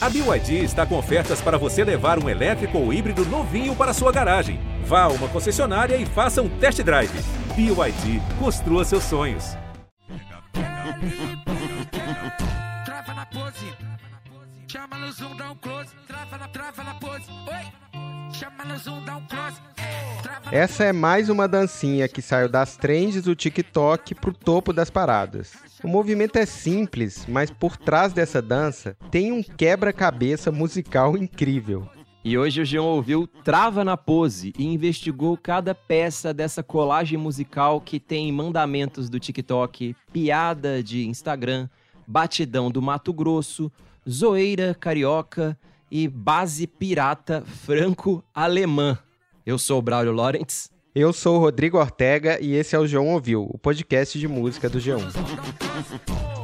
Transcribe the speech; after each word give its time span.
A 0.00 0.08
BYD 0.08 0.62
está 0.62 0.86
com 0.86 0.96
ofertas 0.96 1.40
para 1.40 1.58
você 1.58 1.82
levar 1.82 2.22
um 2.22 2.28
elétrico 2.28 2.78
ou 2.78 2.92
híbrido 2.92 3.24
novinho 3.26 3.74
para 3.74 3.92
sua 3.92 4.12
garagem. 4.12 4.60
Vá 4.84 5.02
a 5.02 5.08
uma 5.08 5.26
concessionária 5.28 5.96
e 5.96 6.06
faça 6.06 6.40
um 6.40 6.48
test 6.48 6.80
drive. 6.84 7.10
BYD, 7.56 8.22
construa 8.38 8.84
seus 8.84 9.02
sonhos. 9.02 9.56
Trava 12.84 13.12
na 13.12 13.26
pose. 13.26 13.72
Chama 14.68 14.98
no 14.98 15.10
zoom, 15.10 15.36
dá 15.36 15.50
um 15.50 15.56
close. 15.56 15.90
Trava 16.06 16.38
na, 16.38 16.46
trava 16.46 16.84
na 16.84 16.94
pose. 16.94 17.24
Oi. 17.48 18.07
Essa 20.50 20.84
é 20.84 20.92
mais 20.92 21.28
uma 21.28 21.46
dancinha 21.46 22.08
que 22.08 22.22
saiu 22.22 22.48
das 22.48 22.76
trends 22.76 23.22
do 23.24 23.34
TikTok 23.34 24.14
pro 24.14 24.32
topo 24.32 24.72
das 24.72 24.88
paradas. 24.88 25.52
O 25.84 25.88
movimento 25.88 26.36
é 26.36 26.46
simples, 26.46 27.26
mas 27.28 27.50
por 27.50 27.76
trás 27.76 28.12
dessa 28.12 28.40
dança 28.40 28.96
tem 29.10 29.30
um 29.30 29.42
quebra-cabeça 29.42 30.50
musical 30.50 31.16
incrível. 31.16 31.88
E 32.24 32.36
hoje 32.36 32.62
o 32.62 32.64
Jean 32.64 32.82
ouviu 32.82 33.26
Trava 33.26 33.84
na 33.84 33.96
Pose 33.96 34.52
e 34.58 34.64
investigou 34.64 35.36
cada 35.36 35.74
peça 35.74 36.34
dessa 36.34 36.62
colagem 36.62 37.18
musical 37.18 37.80
que 37.80 38.00
tem 38.00 38.32
mandamentos 38.32 39.08
do 39.08 39.20
TikTok, 39.20 39.94
piada 40.12 40.82
de 40.82 41.06
Instagram, 41.06 41.68
batidão 42.06 42.70
do 42.70 42.82
Mato 42.82 43.12
Grosso, 43.12 43.70
zoeira 44.08 44.74
carioca 44.74 45.56
e 45.90 46.08
base 46.08 46.66
pirata 46.66 47.42
franco-alemã. 47.64 48.98
Eu 49.44 49.58
sou 49.58 49.78
o 49.78 49.82
Braulio 49.82 50.12
Lawrence. 50.12 50.70
Eu 50.94 51.12
sou 51.12 51.36
o 51.36 51.38
Rodrigo 51.38 51.78
Ortega 51.78 52.42
e 52.42 52.54
esse 52.54 52.74
é 52.74 52.78
o 52.78 52.86
João 52.86 53.08
Ouviu, 53.08 53.48
o 53.48 53.58
podcast 53.58 54.18
de 54.18 54.26
música 54.26 54.68
do 54.68 54.78
G1. 54.78 55.12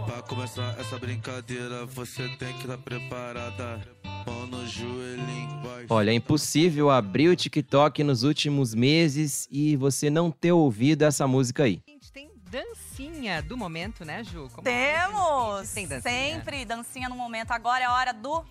Pra 0.07 0.23
começar 0.23 0.77
essa 0.79 0.99
brincadeira, 0.99 1.85
você 1.87 2.29
tem 2.38 2.52
que 2.55 2.62
estar 2.62 2.79
preparada. 2.79 3.80
Mão 4.27 4.47
no 4.47 4.66
joelhinho, 4.66 5.61
vai. 5.63 5.87
Olha, 5.88 6.11
é 6.11 6.15
impossível 6.15 6.91
abrir 6.91 7.29
o 7.29 7.37
TikTok 7.37 8.05
nos 8.05 8.23
últimos 8.23 8.74
meses 8.74 9.49
e 9.51 9.77
você 9.77 10.09
não 10.09 10.30
ter 10.30 10.52
ouvido 10.52 11.02
essa 11.02 11.27
música 11.27 11.65
aí. 11.65 11.83
Gente, 11.88 12.13
tem 12.13 12.30
dancinha 12.51 13.43
do 13.43 13.57
momento, 13.57 14.05
né, 14.05 14.23
Ju? 14.23 14.49
Como 14.52 14.63
Temos! 14.63 15.68
Tem 15.73 15.87
dancinha. 15.88 16.01
Sempre 16.01 16.65
dancinha 16.65 17.09
no 17.09 17.16
momento. 17.16 17.51
Agora 17.51 17.83
é 17.83 17.87
a 17.87 17.93
hora 17.93 18.13
do 18.13 18.45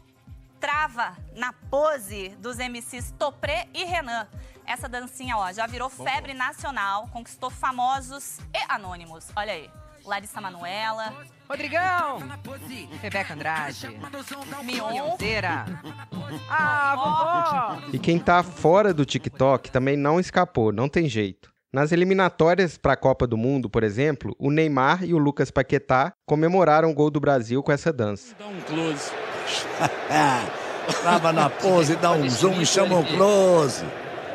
Trava 0.64 1.18
na 1.36 1.52
pose 1.52 2.30
dos 2.40 2.56
MCs 2.56 3.14
Topré 3.20 3.68
e 3.74 3.84
Renan. 3.84 4.26
Essa 4.66 4.88
dancinha, 4.88 5.36
ó, 5.36 5.52
já 5.52 5.68
virou 5.68 5.90
febre 5.90 6.34
nacional, 6.34 7.10
conquistou 7.12 7.50
famosos 7.50 8.38
e 8.54 8.60
anônimos. 8.70 9.28
Olha 9.36 9.52
aí. 9.52 9.70
Larissa 10.06 10.40
Manoela, 10.40 11.14
Rodrigão! 11.50 12.20
Rebeca 13.02 13.34
Andrade. 13.34 13.76
Chama 13.76 14.10
no 14.10 14.24
zoom, 14.24 14.46
dá 14.50 14.64
Mion, 14.64 14.90
Beyoncéra. 14.90 15.66
Ah, 16.50 16.96
vovó! 16.96 17.90
E 17.92 18.00
quem 18.00 18.18
tá 18.18 18.42
fora 18.42 18.94
do 18.94 19.04
TikTok 19.04 19.70
também 19.70 19.98
não 19.98 20.18
escapou, 20.18 20.72
não 20.72 20.88
tem 20.88 21.10
jeito. 21.10 21.52
Nas 21.74 21.92
eliminatórias 21.92 22.78
para 22.78 22.94
a 22.94 22.98
Copa 22.98 23.28
do 23.28 23.36
Mundo, 23.36 23.70
por 23.70 23.84
exemplo, 23.84 24.34
o 24.40 24.50
Neymar 24.50 25.04
e 25.04 25.14
o 25.14 25.18
Lucas 25.18 25.52
Paquetá 25.52 26.14
comemoraram 26.26 26.90
o 26.90 26.94
gol 26.94 27.12
do 27.12 27.20
Brasil 27.20 27.62
com 27.62 27.72
essa 27.74 27.92
dança. 27.92 28.34
Dá 28.40 28.48
um 28.48 28.62
close. 28.62 29.12
Trava 31.02 31.32
na 31.32 31.50
pose, 31.50 31.96
dá 31.96 32.12
um 32.12 32.30
zoom 32.30 32.62
e 32.62 32.66
chama 32.66 33.00
o 33.00 33.06
close. 33.06 33.86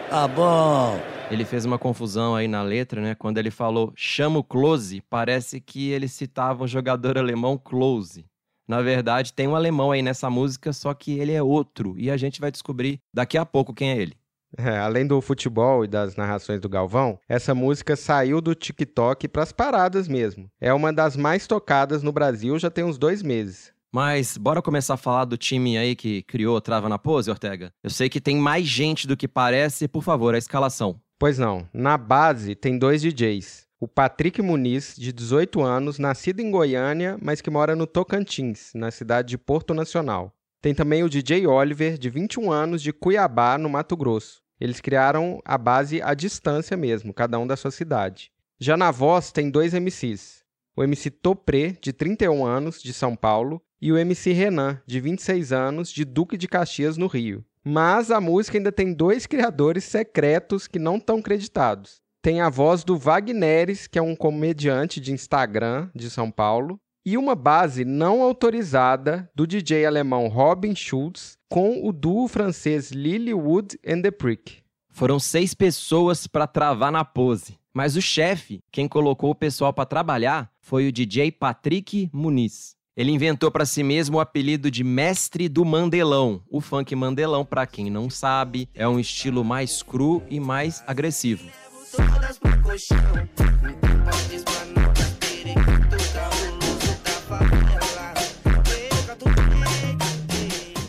Tá 0.08 0.26
bom. 0.26 0.98
Ele 1.30 1.44
fez 1.44 1.66
uma 1.66 1.78
confusão 1.78 2.34
aí 2.34 2.48
na 2.48 2.62
letra, 2.62 3.02
né? 3.02 3.14
Quando 3.14 3.36
ele 3.36 3.50
falou 3.50 3.92
chama 3.94 4.38
o 4.38 4.44
Close, 4.44 5.02
parece 5.10 5.60
que 5.60 5.90
ele 5.90 6.08
citava 6.08 6.64
um 6.64 6.66
jogador 6.66 7.18
alemão 7.18 7.58
Close. 7.58 8.24
Na 8.66 8.80
verdade, 8.80 9.34
tem 9.34 9.46
um 9.46 9.54
alemão 9.54 9.90
aí 9.90 10.00
nessa 10.00 10.30
música, 10.30 10.72
só 10.72 10.94
que 10.94 11.18
ele 11.18 11.32
é 11.32 11.42
outro. 11.42 11.94
E 11.98 12.10
a 12.10 12.16
gente 12.16 12.40
vai 12.40 12.50
descobrir 12.50 13.00
daqui 13.12 13.36
a 13.36 13.44
pouco 13.44 13.74
quem 13.74 13.90
é 13.90 13.96
ele. 13.98 14.16
É, 14.56 14.78
além 14.78 15.06
do 15.06 15.20
futebol 15.20 15.84
e 15.84 15.88
das 15.88 16.16
narrações 16.16 16.60
do 16.60 16.68
Galvão, 16.68 17.18
essa 17.28 17.54
música 17.54 17.94
saiu 17.94 18.40
do 18.40 18.54
TikTok 18.54 19.28
para 19.28 19.42
as 19.42 19.52
paradas 19.52 20.08
mesmo. 20.08 20.50
É 20.58 20.72
uma 20.72 20.92
das 20.92 21.16
mais 21.16 21.46
tocadas 21.46 22.02
no 22.02 22.12
Brasil 22.12 22.58
já 22.58 22.70
tem 22.70 22.84
uns 22.84 22.96
dois 22.96 23.22
meses. 23.22 23.72
Mas 23.92 24.36
bora 24.36 24.60
começar 24.60 24.94
a 24.94 24.98
falar 24.98 25.24
do 25.24 25.38
time 25.38 25.78
aí 25.78 25.96
que 25.96 26.22
criou 26.24 26.60
Trava 26.60 26.90
na 26.90 26.98
Pose, 26.98 27.30
Ortega? 27.30 27.72
Eu 27.82 27.88
sei 27.88 28.10
que 28.10 28.20
tem 28.20 28.36
mais 28.36 28.66
gente 28.66 29.06
do 29.06 29.16
que 29.16 29.26
parece, 29.26 29.88
por 29.88 30.02
favor, 30.02 30.34
a 30.34 30.38
escalação. 30.38 31.00
Pois 31.18 31.38
não, 31.38 31.66
na 31.72 31.96
base 31.96 32.54
tem 32.54 32.78
dois 32.78 33.00
DJs. 33.00 33.66
O 33.80 33.88
Patrick 33.88 34.42
Muniz, 34.42 34.94
de 34.96 35.12
18 35.12 35.62
anos, 35.62 35.98
nascido 35.98 36.40
em 36.40 36.50
Goiânia, 36.50 37.16
mas 37.22 37.40
que 37.40 37.48
mora 37.48 37.74
no 37.74 37.86
Tocantins, 37.86 38.72
na 38.74 38.90
cidade 38.90 39.28
de 39.28 39.38
Porto 39.38 39.72
Nacional. 39.72 40.34
Tem 40.60 40.74
também 40.74 41.02
o 41.02 41.08
DJ 41.08 41.46
Oliver, 41.46 41.96
de 41.96 42.10
21 42.10 42.52
anos, 42.52 42.82
de 42.82 42.92
Cuiabá, 42.92 43.56
no 43.56 43.70
Mato 43.70 43.96
Grosso. 43.96 44.42
Eles 44.60 44.80
criaram 44.80 45.40
a 45.44 45.56
base 45.56 46.02
à 46.02 46.12
distância 46.12 46.76
mesmo, 46.76 47.14
cada 47.14 47.38
um 47.38 47.46
da 47.46 47.56
sua 47.56 47.70
cidade. 47.70 48.30
Já 48.60 48.76
na 48.76 48.90
voz 48.90 49.32
tem 49.32 49.48
dois 49.48 49.72
MCs. 49.72 50.44
O 50.76 50.82
MC 50.82 51.10
Topré, 51.10 51.76
de 51.80 51.92
31 51.92 52.44
anos, 52.44 52.82
de 52.82 52.92
São 52.92 53.16
Paulo, 53.16 53.62
e 53.80 53.92
o 53.92 53.98
MC 53.98 54.32
Renan, 54.32 54.80
de 54.86 55.00
26 55.00 55.52
anos, 55.52 55.90
de 55.90 56.04
Duque 56.04 56.36
de 56.36 56.48
Caxias, 56.48 56.96
no 56.96 57.06
Rio. 57.06 57.44
Mas 57.64 58.10
a 58.10 58.20
música 58.20 58.58
ainda 58.58 58.72
tem 58.72 58.92
dois 58.92 59.26
criadores 59.26 59.84
secretos 59.84 60.66
que 60.66 60.78
não 60.78 60.96
estão 60.96 61.20
creditados. 61.20 62.00
Tem 62.22 62.40
a 62.40 62.48
voz 62.48 62.82
do 62.82 62.96
Wagneres, 62.96 63.86
que 63.86 63.98
é 63.98 64.02
um 64.02 64.16
comediante 64.16 65.00
de 65.00 65.12
Instagram 65.12 65.88
de 65.94 66.10
São 66.10 66.30
Paulo, 66.30 66.80
e 67.04 67.16
uma 67.16 67.34
base 67.34 67.84
não 67.84 68.22
autorizada 68.22 69.30
do 69.34 69.46
DJ 69.46 69.86
alemão 69.86 70.28
Robin 70.28 70.74
Schulz 70.74 71.38
com 71.48 71.86
o 71.86 71.92
duo 71.92 72.28
francês 72.28 72.90
Lilywood 72.90 73.78
and 73.86 74.02
the 74.02 74.10
Prick. 74.10 74.58
Foram 74.90 75.18
seis 75.18 75.54
pessoas 75.54 76.26
para 76.26 76.46
travar 76.46 76.90
na 76.90 77.04
pose. 77.04 77.56
Mas 77.72 77.96
o 77.96 78.02
chefe, 78.02 78.60
quem 78.72 78.88
colocou 78.88 79.30
o 79.30 79.34
pessoal 79.34 79.72
para 79.72 79.86
trabalhar, 79.86 80.50
foi 80.60 80.88
o 80.88 80.92
DJ 80.92 81.30
Patrick 81.30 82.10
Muniz. 82.12 82.77
Ele 82.98 83.12
inventou 83.12 83.48
para 83.48 83.64
si 83.64 83.84
mesmo 83.84 84.16
o 84.16 84.20
apelido 84.20 84.72
de 84.72 84.82
Mestre 84.82 85.48
do 85.48 85.64
Mandelão. 85.64 86.42
O 86.50 86.60
funk 86.60 86.96
Mandelão, 86.96 87.44
para 87.44 87.64
quem 87.64 87.88
não 87.88 88.10
sabe, 88.10 88.68
é 88.74 88.88
um 88.88 88.98
estilo 88.98 89.44
mais 89.44 89.84
cru 89.84 90.20
e 90.28 90.40
mais 90.40 90.82
agressivo. 90.84 91.48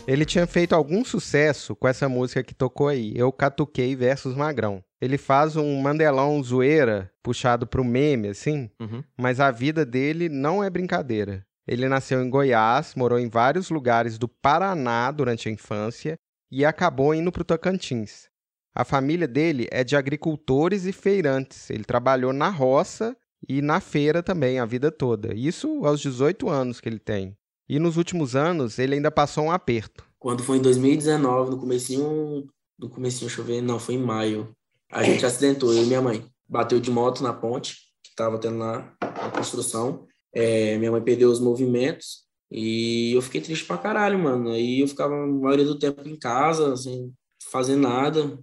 Ele 0.06 0.24
tinha 0.24 0.46
feito 0.46 0.74
algum 0.74 1.04
sucesso 1.04 1.76
com 1.76 1.86
essa 1.86 2.08
música 2.08 2.42
que 2.42 2.54
tocou 2.54 2.88
aí, 2.88 3.12
Eu 3.14 3.30
Catuquei 3.30 3.94
versus 3.94 4.34
Magrão. 4.34 4.82
Ele 5.00 5.16
faz 5.16 5.54
um 5.56 5.80
mandelão 5.80 6.42
zoeira, 6.42 7.10
puxado 7.22 7.66
pro 7.66 7.84
meme, 7.84 8.28
assim, 8.28 8.68
Uhum. 8.80 9.04
mas 9.18 9.38
a 9.38 9.50
vida 9.52 9.86
dele 9.86 10.28
não 10.28 10.64
é 10.64 10.68
brincadeira. 10.68 11.46
Ele 11.70 11.88
nasceu 11.88 12.20
em 12.20 12.28
Goiás, 12.28 12.96
morou 12.96 13.16
em 13.16 13.28
vários 13.28 13.70
lugares 13.70 14.18
do 14.18 14.26
Paraná 14.26 15.08
durante 15.12 15.48
a 15.48 15.52
infância 15.52 16.18
e 16.50 16.64
acabou 16.64 17.14
indo 17.14 17.30
pro 17.30 17.44
Tocantins. 17.44 18.28
A 18.74 18.84
família 18.84 19.28
dele 19.28 19.68
é 19.70 19.84
de 19.84 19.94
agricultores 19.94 20.84
e 20.84 20.90
feirantes. 20.90 21.70
Ele 21.70 21.84
trabalhou 21.84 22.32
na 22.32 22.48
roça 22.48 23.16
e 23.48 23.62
na 23.62 23.78
feira 23.80 24.20
também 24.20 24.58
a 24.58 24.66
vida 24.66 24.90
toda. 24.90 25.32
Isso 25.32 25.86
aos 25.86 26.00
18 26.00 26.50
anos 26.50 26.80
que 26.80 26.88
ele 26.88 26.98
tem. 26.98 27.36
E 27.68 27.78
nos 27.78 27.96
últimos 27.96 28.34
anos 28.34 28.80
ele 28.80 28.96
ainda 28.96 29.12
passou 29.12 29.44
um 29.44 29.52
aperto. 29.52 30.04
Quando 30.18 30.42
foi 30.42 30.58
em 30.58 30.62
2019, 30.62 31.52
no 31.52 31.56
comecinho, 31.56 32.48
no 32.76 32.90
comecinho, 32.90 33.28
deixa 33.28 33.42
eu 33.42 33.44
ver, 33.44 33.62
não, 33.62 33.78
foi 33.78 33.94
em 33.94 34.02
maio. 34.02 34.52
A 34.90 35.04
gente 35.04 35.24
acidentou, 35.24 35.72
eu 35.72 35.84
e 35.84 35.86
minha 35.86 36.02
mãe. 36.02 36.26
Bateu 36.48 36.80
de 36.80 36.90
moto 36.90 37.22
na 37.22 37.32
ponte, 37.32 37.76
que 38.02 38.12
tava 38.16 38.40
tendo 38.40 38.58
lá 38.58 38.92
a 39.00 39.30
construção. 39.30 40.08
É, 40.34 40.78
minha 40.78 40.90
mãe 40.92 41.02
perdeu 41.02 41.30
os 41.30 41.40
movimentos 41.40 42.24
e 42.50 43.12
eu 43.14 43.22
fiquei 43.22 43.40
triste 43.40 43.64
pra 43.64 43.78
caralho, 43.78 44.18
mano. 44.18 44.50
Aí 44.50 44.80
eu 44.80 44.88
ficava 44.88 45.14
a 45.14 45.26
maioria 45.26 45.64
do 45.64 45.78
tempo 45.78 46.06
em 46.08 46.18
casa, 46.18 46.76
sem 46.76 47.12
fazer 47.50 47.76
nada. 47.76 48.38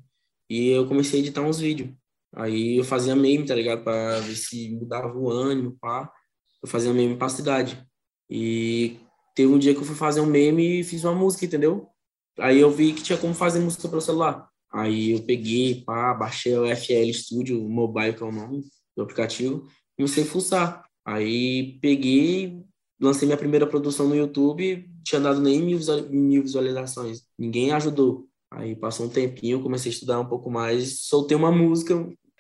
E 0.50 0.70
eu 0.70 0.88
comecei 0.88 1.20
a 1.20 1.24
editar 1.24 1.42
uns 1.42 1.60
vídeos. 1.60 1.90
Aí 2.36 2.78
eu 2.78 2.84
fazia 2.84 3.16
meme, 3.16 3.46
tá 3.46 3.56
ligado? 3.56 3.84
Pra 3.84 4.20
ver 4.20 4.36
se 4.36 4.70
mudava 4.76 5.18
o 5.18 5.30
ânimo, 5.30 5.78
pá. 5.80 6.12
Eu 6.62 6.70
fazia 6.70 6.94
meme 6.94 7.18
pra 7.18 7.30
cidade. 7.30 7.86
E 8.30 8.98
teve 9.36 9.52
um 9.52 9.60
dia 9.60 9.74
que 9.74 9.80
eu 9.82 9.86
fui 9.86 9.96
fazer 9.96 10.22
um 10.22 10.26
meme 10.26 10.82
e 10.82 10.84
fiz 10.84 11.04
uma 11.04 11.16
música, 11.16 11.46
entendeu? 11.46 11.88
Aí 12.40 12.60
eu 12.60 12.72
vi 12.72 12.94
que 12.94 13.02
tinha 13.04 13.18
como 13.18 13.34
fazer 13.34 13.60
música 13.60 13.90
pelo 13.90 14.02
celular. 14.02 14.50
Aí 14.72 15.12
eu 15.12 15.24
peguei, 15.24 15.84
pá, 15.84 16.14
baixei 16.14 16.56
o 16.58 16.66
FL 16.76 17.12
Studio 17.14 17.60
Mobile, 17.68 18.14
que 18.14 18.24
é 18.24 18.26
o 18.26 18.32
nome 18.32 18.64
do 18.96 19.04
aplicativo, 19.04 19.68
comecei 19.96 20.24
a 20.24 20.28
fuçar. 20.28 20.87
Aí 21.08 21.80
peguei, 21.82 22.64
lancei 23.02 23.28
minha 23.28 23.38
primeira 23.38 23.68
produção 23.68 24.08
no 24.10 24.16
YouTube, 24.16 24.86
tinha 25.06 25.22
dado 25.22 25.42
nem 25.42 25.62
mil, 25.62 25.78
visual- 25.78 26.10
mil 26.10 26.44
visualizações. 26.44 27.24
Ninguém 27.40 27.72
ajudou. 27.72 28.28
Aí 28.52 28.76
passou 28.76 29.06
um 29.08 29.10
tempinho, 29.10 29.62
comecei 29.64 29.92
a 29.92 29.94
estudar 29.94 30.20
um 30.20 30.28
pouco 30.28 30.52
mais, 30.52 31.02
soltei 31.02 31.38
uma 31.38 31.52
música, 31.52 31.96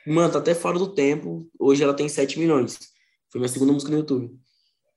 mano, 0.05 0.31
tá 0.33 0.39
até 0.39 0.55
fora 0.55 0.79
do 0.79 0.93
tempo. 0.93 1.49
Hoje 1.59 1.83
ela 1.83 1.93
tem 1.93 2.09
7 2.09 2.39
milhões. 2.39 2.77
Foi 3.31 3.39
minha 3.39 3.49
segunda 3.49 3.73
música 3.73 3.91
no 3.91 3.99
YouTube. 3.99 4.31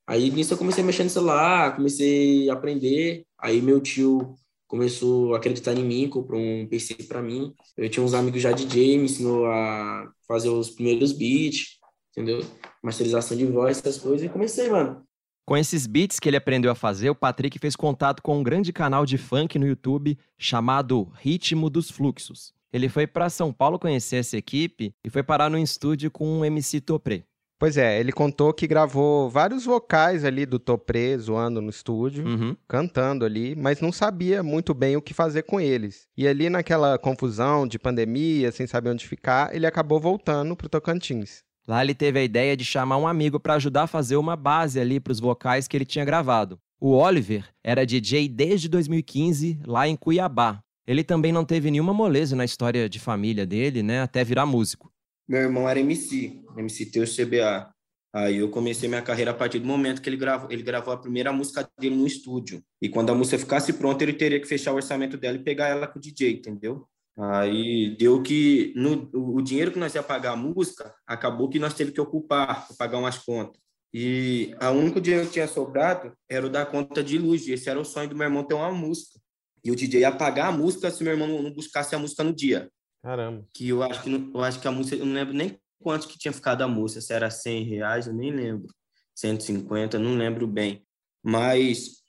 Aí 0.07 0.29
nisso 0.31 0.53
eu 0.53 0.57
comecei 0.57 0.83
a 0.83 0.87
mexer 0.87 1.03
no 1.03 1.09
celular, 1.09 1.75
comecei 1.75 2.49
a 2.49 2.53
aprender 2.53 3.25
Aí 3.39 3.61
meu 3.61 3.81
tio 3.81 4.35
começou 4.67 5.33
a 5.33 5.37
acreditar 5.37 5.73
em 5.73 5.83
mim, 5.83 6.07
comprou 6.09 6.39
um 6.39 6.67
PC 6.67 6.95
para 7.07 7.21
mim. 7.23 7.53
Eu 7.75 7.89
tinha 7.89 8.03
uns 8.05 8.13
amigos 8.13 8.41
já 8.41 8.51
DJ, 8.51 8.97
me 8.99 9.05
ensinou 9.05 9.47
a 9.47 10.11
fazer 10.27 10.49
os 10.49 10.69
primeiros 10.69 11.11
beats, 11.11 11.79
entendeu? 12.11 12.45
Masterização 12.83 13.35
de 13.37 13.45
voz, 13.45 13.77
essas 13.79 13.97
coisas, 13.97 14.25
e 14.25 14.29
comecei, 14.29 14.69
mano. 14.69 15.03
Com 15.45 15.57
esses 15.57 15.87
beats 15.87 16.19
que 16.19 16.29
ele 16.29 16.37
aprendeu 16.37 16.71
a 16.71 16.75
fazer, 16.75 17.09
o 17.09 17.15
Patrick 17.15 17.57
fez 17.59 17.75
contato 17.75 18.21
com 18.21 18.37
um 18.39 18.43
grande 18.43 18.71
canal 18.71 19.05
de 19.05 19.17
funk 19.17 19.57
no 19.57 19.67
YouTube 19.67 20.17
chamado 20.37 21.11
Ritmo 21.19 21.69
dos 21.69 21.89
Fluxos. 21.89 22.53
Ele 22.71 22.87
foi 22.87 23.05
para 23.05 23.29
São 23.29 23.51
Paulo 23.51 23.77
conhecer 23.77 24.17
essa 24.17 24.37
equipe 24.37 24.93
e 25.03 25.09
foi 25.09 25.23
parar 25.23 25.49
no 25.49 25.57
estúdio 25.57 26.09
com 26.09 26.25
um 26.39 26.45
MC 26.45 26.79
Topré. 26.79 27.23
Pois 27.59 27.77
é, 27.77 27.99
ele 27.99 28.11
contou 28.11 28.53
que 28.53 28.65
gravou 28.65 29.29
vários 29.29 29.65
vocais 29.65 30.23
ali 30.25 30.45
do 30.47 30.57
Topré 30.57 31.15
zoando 31.17 31.61
no 31.61 31.69
estúdio, 31.69 32.25
Uhum. 32.25 32.55
cantando 32.67 33.23
ali, 33.25 33.55
mas 33.55 33.81
não 33.81 33.91
sabia 33.91 34.41
muito 34.41 34.73
bem 34.73 34.95
o 34.95 35.01
que 35.01 35.13
fazer 35.13 35.43
com 35.43 35.59
eles. 35.59 36.07
E 36.17 36.27
ali 36.27 36.49
naquela 36.49 36.97
confusão 36.97 37.67
de 37.67 37.77
pandemia, 37.77 38.51
sem 38.51 38.65
saber 38.65 38.89
onde 38.89 39.07
ficar, 39.07 39.53
ele 39.55 39.67
acabou 39.67 39.99
voltando 39.99 40.55
pro 40.55 40.69
Tocantins. 40.69 41.43
Lá 41.71 41.81
ele 41.81 41.95
teve 41.95 42.19
a 42.19 42.23
ideia 42.23 42.57
de 42.57 42.65
chamar 42.65 42.97
um 42.97 43.07
amigo 43.07 43.39
para 43.39 43.53
ajudar 43.53 43.83
a 43.83 43.87
fazer 43.87 44.17
uma 44.17 44.35
base 44.35 44.77
ali 44.77 44.99
para 44.99 45.11
os 45.11 45.21
vocais 45.21 45.69
que 45.69 45.77
ele 45.77 45.85
tinha 45.85 46.03
gravado. 46.03 46.59
O 46.77 46.91
Oliver 46.91 47.47
era 47.63 47.85
DJ 47.85 48.27
desde 48.27 48.67
2015 48.67 49.57
lá 49.65 49.87
em 49.87 49.95
Cuiabá. 49.95 50.61
Ele 50.85 51.01
também 51.01 51.31
não 51.31 51.45
teve 51.45 51.71
nenhuma 51.71 51.93
moleza 51.93 52.35
na 52.35 52.43
história 52.43 52.89
de 52.89 52.99
família 52.99 53.45
dele, 53.45 53.81
né, 53.81 54.01
até 54.01 54.21
virar 54.21 54.45
músico. 54.45 54.91
Meu 55.25 55.43
irmão 55.43 55.69
era 55.69 55.79
MC, 55.79 56.43
MC 56.57 56.87
Teu 56.87 57.05
CBA. 57.05 57.71
Aí 58.13 58.35
eu 58.35 58.49
comecei 58.49 58.89
minha 58.89 59.01
carreira 59.01 59.31
a 59.31 59.33
partir 59.33 59.59
do 59.59 59.65
momento 59.65 60.01
que 60.01 60.09
ele 60.09 60.17
gravou, 60.17 60.51
ele 60.51 60.63
gravou 60.63 60.93
a 60.93 60.97
primeira 60.97 61.31
música 61.31 61.65
dele 61.79 61.95
no 61.95 62.05
estúdio. 62.05 62.61
E 62.81 62.89
quando 62.89 63.11
a 63.11 63.15
música 63.15 63.39
ficasse 63.39 63.71
pronta, 63.71 64.03
ele 64.03 64.11
teria 64.11 64.41
que 64.41 64.45
fechar 64.45 64.73
o 64.73 64.75
orçamento 64.75 65.15
dela 65.15 65.37
e 65.37 65.41
pegar 65.41 65.69
ela 65.69 65.87
com 65.87 65.99
o 65.99 66.01
DJ, 66.01 66.33
entendeu? 66.33 66.85
Aí 67.17 67.95
deu 67.97 68.21
que 68.23 68.73
no, 68.75 69.09
o 69.13 69.37
o 69.37 69.41
dinheiro 69.41 69.71
que 69.71 69.79
nós 69.79 69.93
ia 69.95 70.03
pagar 70.03 70.31
a 70.31 70.35
música, 70.35 70.93
acabou 71.05 71.49
que 71.49 71.59
nós 71.59 71.73
teve 71.73 71.91
que 71.91 72.01
ocupar 72.01 72.67
para 72.67 72.75
pagar 72.77 72.97
umas 72.97 73.17
contas. 73.17 73.59
E 73.93 74.55
a 74.59 74.71
único 74.71 75.01
dinheiro 75.01 75.27
que 75.27 75.33
tinha 75.33 75.47
sobrado 75.47 76.13
era 76.29 76.45
o 76.45 76.49
da 76.49 76.65
conta 76.65 77.03
de 77.03 77.17
luz. 77.17 77.47
Esse 77.47 77.69
era 77.69 77.79
o 77.79 77.83
sonho 77.85 78.07
do 78.09 78.15
meu 78.15 78.25
irmão 78.25 78.43
ter 78.43 78.53
uma 78.53 78.71
música. 78.71 79.19
E 79.63 79.69
o 79.69 79.75
DJ 79.75 80.01
ia 80.01 80.11
pagar 80.11 80.47
a 80.47 80.51
música 80.51 80.89
se 80.89 81.03
meu 81.03 81.13
irmão 81.13 81.41
não- 81.41 81.53
buscasse 81.53 81.93
a 81.93 81.99
música 81.99 82.23
no 82.23 82.33
dia 82.33 82.69
Caramba. 83.03 83.45
que 83.53 83.69
eu 83.69 83.83
acho 83.83 84.01
que 84.01 84.09
eu 84.33 84.41
acho 84.41 84.59
que 84.59 84.67
a 84.67 84.71
música 84.71 84.95
eu 84.95 85.05
não 85.05 85.13
lembro 85.13 85.33
nem 85.33 85.59
quanto 85.79 86.07
que 86.07 86.17
tinha 86.17 86.33
ficado 86.33 86.63
a 86.63 86.67
música 86.67 87.01
se 87.01 87.13
era 87.13 87.29
100 87.29 87.63
reais 87.65 88.07
eu 88.07 88.13
nem 88.13 88.31
lembro 88.31 88.73
150 89.15 89.99
não 89.99 90.15
lembro 90.15 90.47
bem 90.47 90.83
mas 91.23 92.01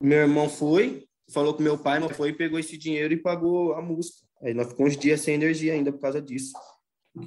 meu 0.00 0.18
irmão 0.18 0.48
foi 0.48 1.06
falou 1.32 1.54
com 1.54 1.62
meu 1.62 1.76
pai 1.78 1.98
meu 1.98 2.10
foi 2.10 2.28
e 2.28 2.32
pegou 2.32 2.58
esse 2.60 2.76
dinheiro 2.76 3.12
e 3.12 3.16
pagou 3.16 3.74
a 3.74 3.82
música 3.82 4.24
aí 4.42 4.54
nós 4.54 4.68
ficamos 4.68 4.92
uns 4.92 4.98
dias 4.98 5.20
sem 5.20 5.34
energia 5.34 5.72
ainda 5.72 5.92
por 5.92 6.00
causa 6.00 6.20
disso 6.20 6.52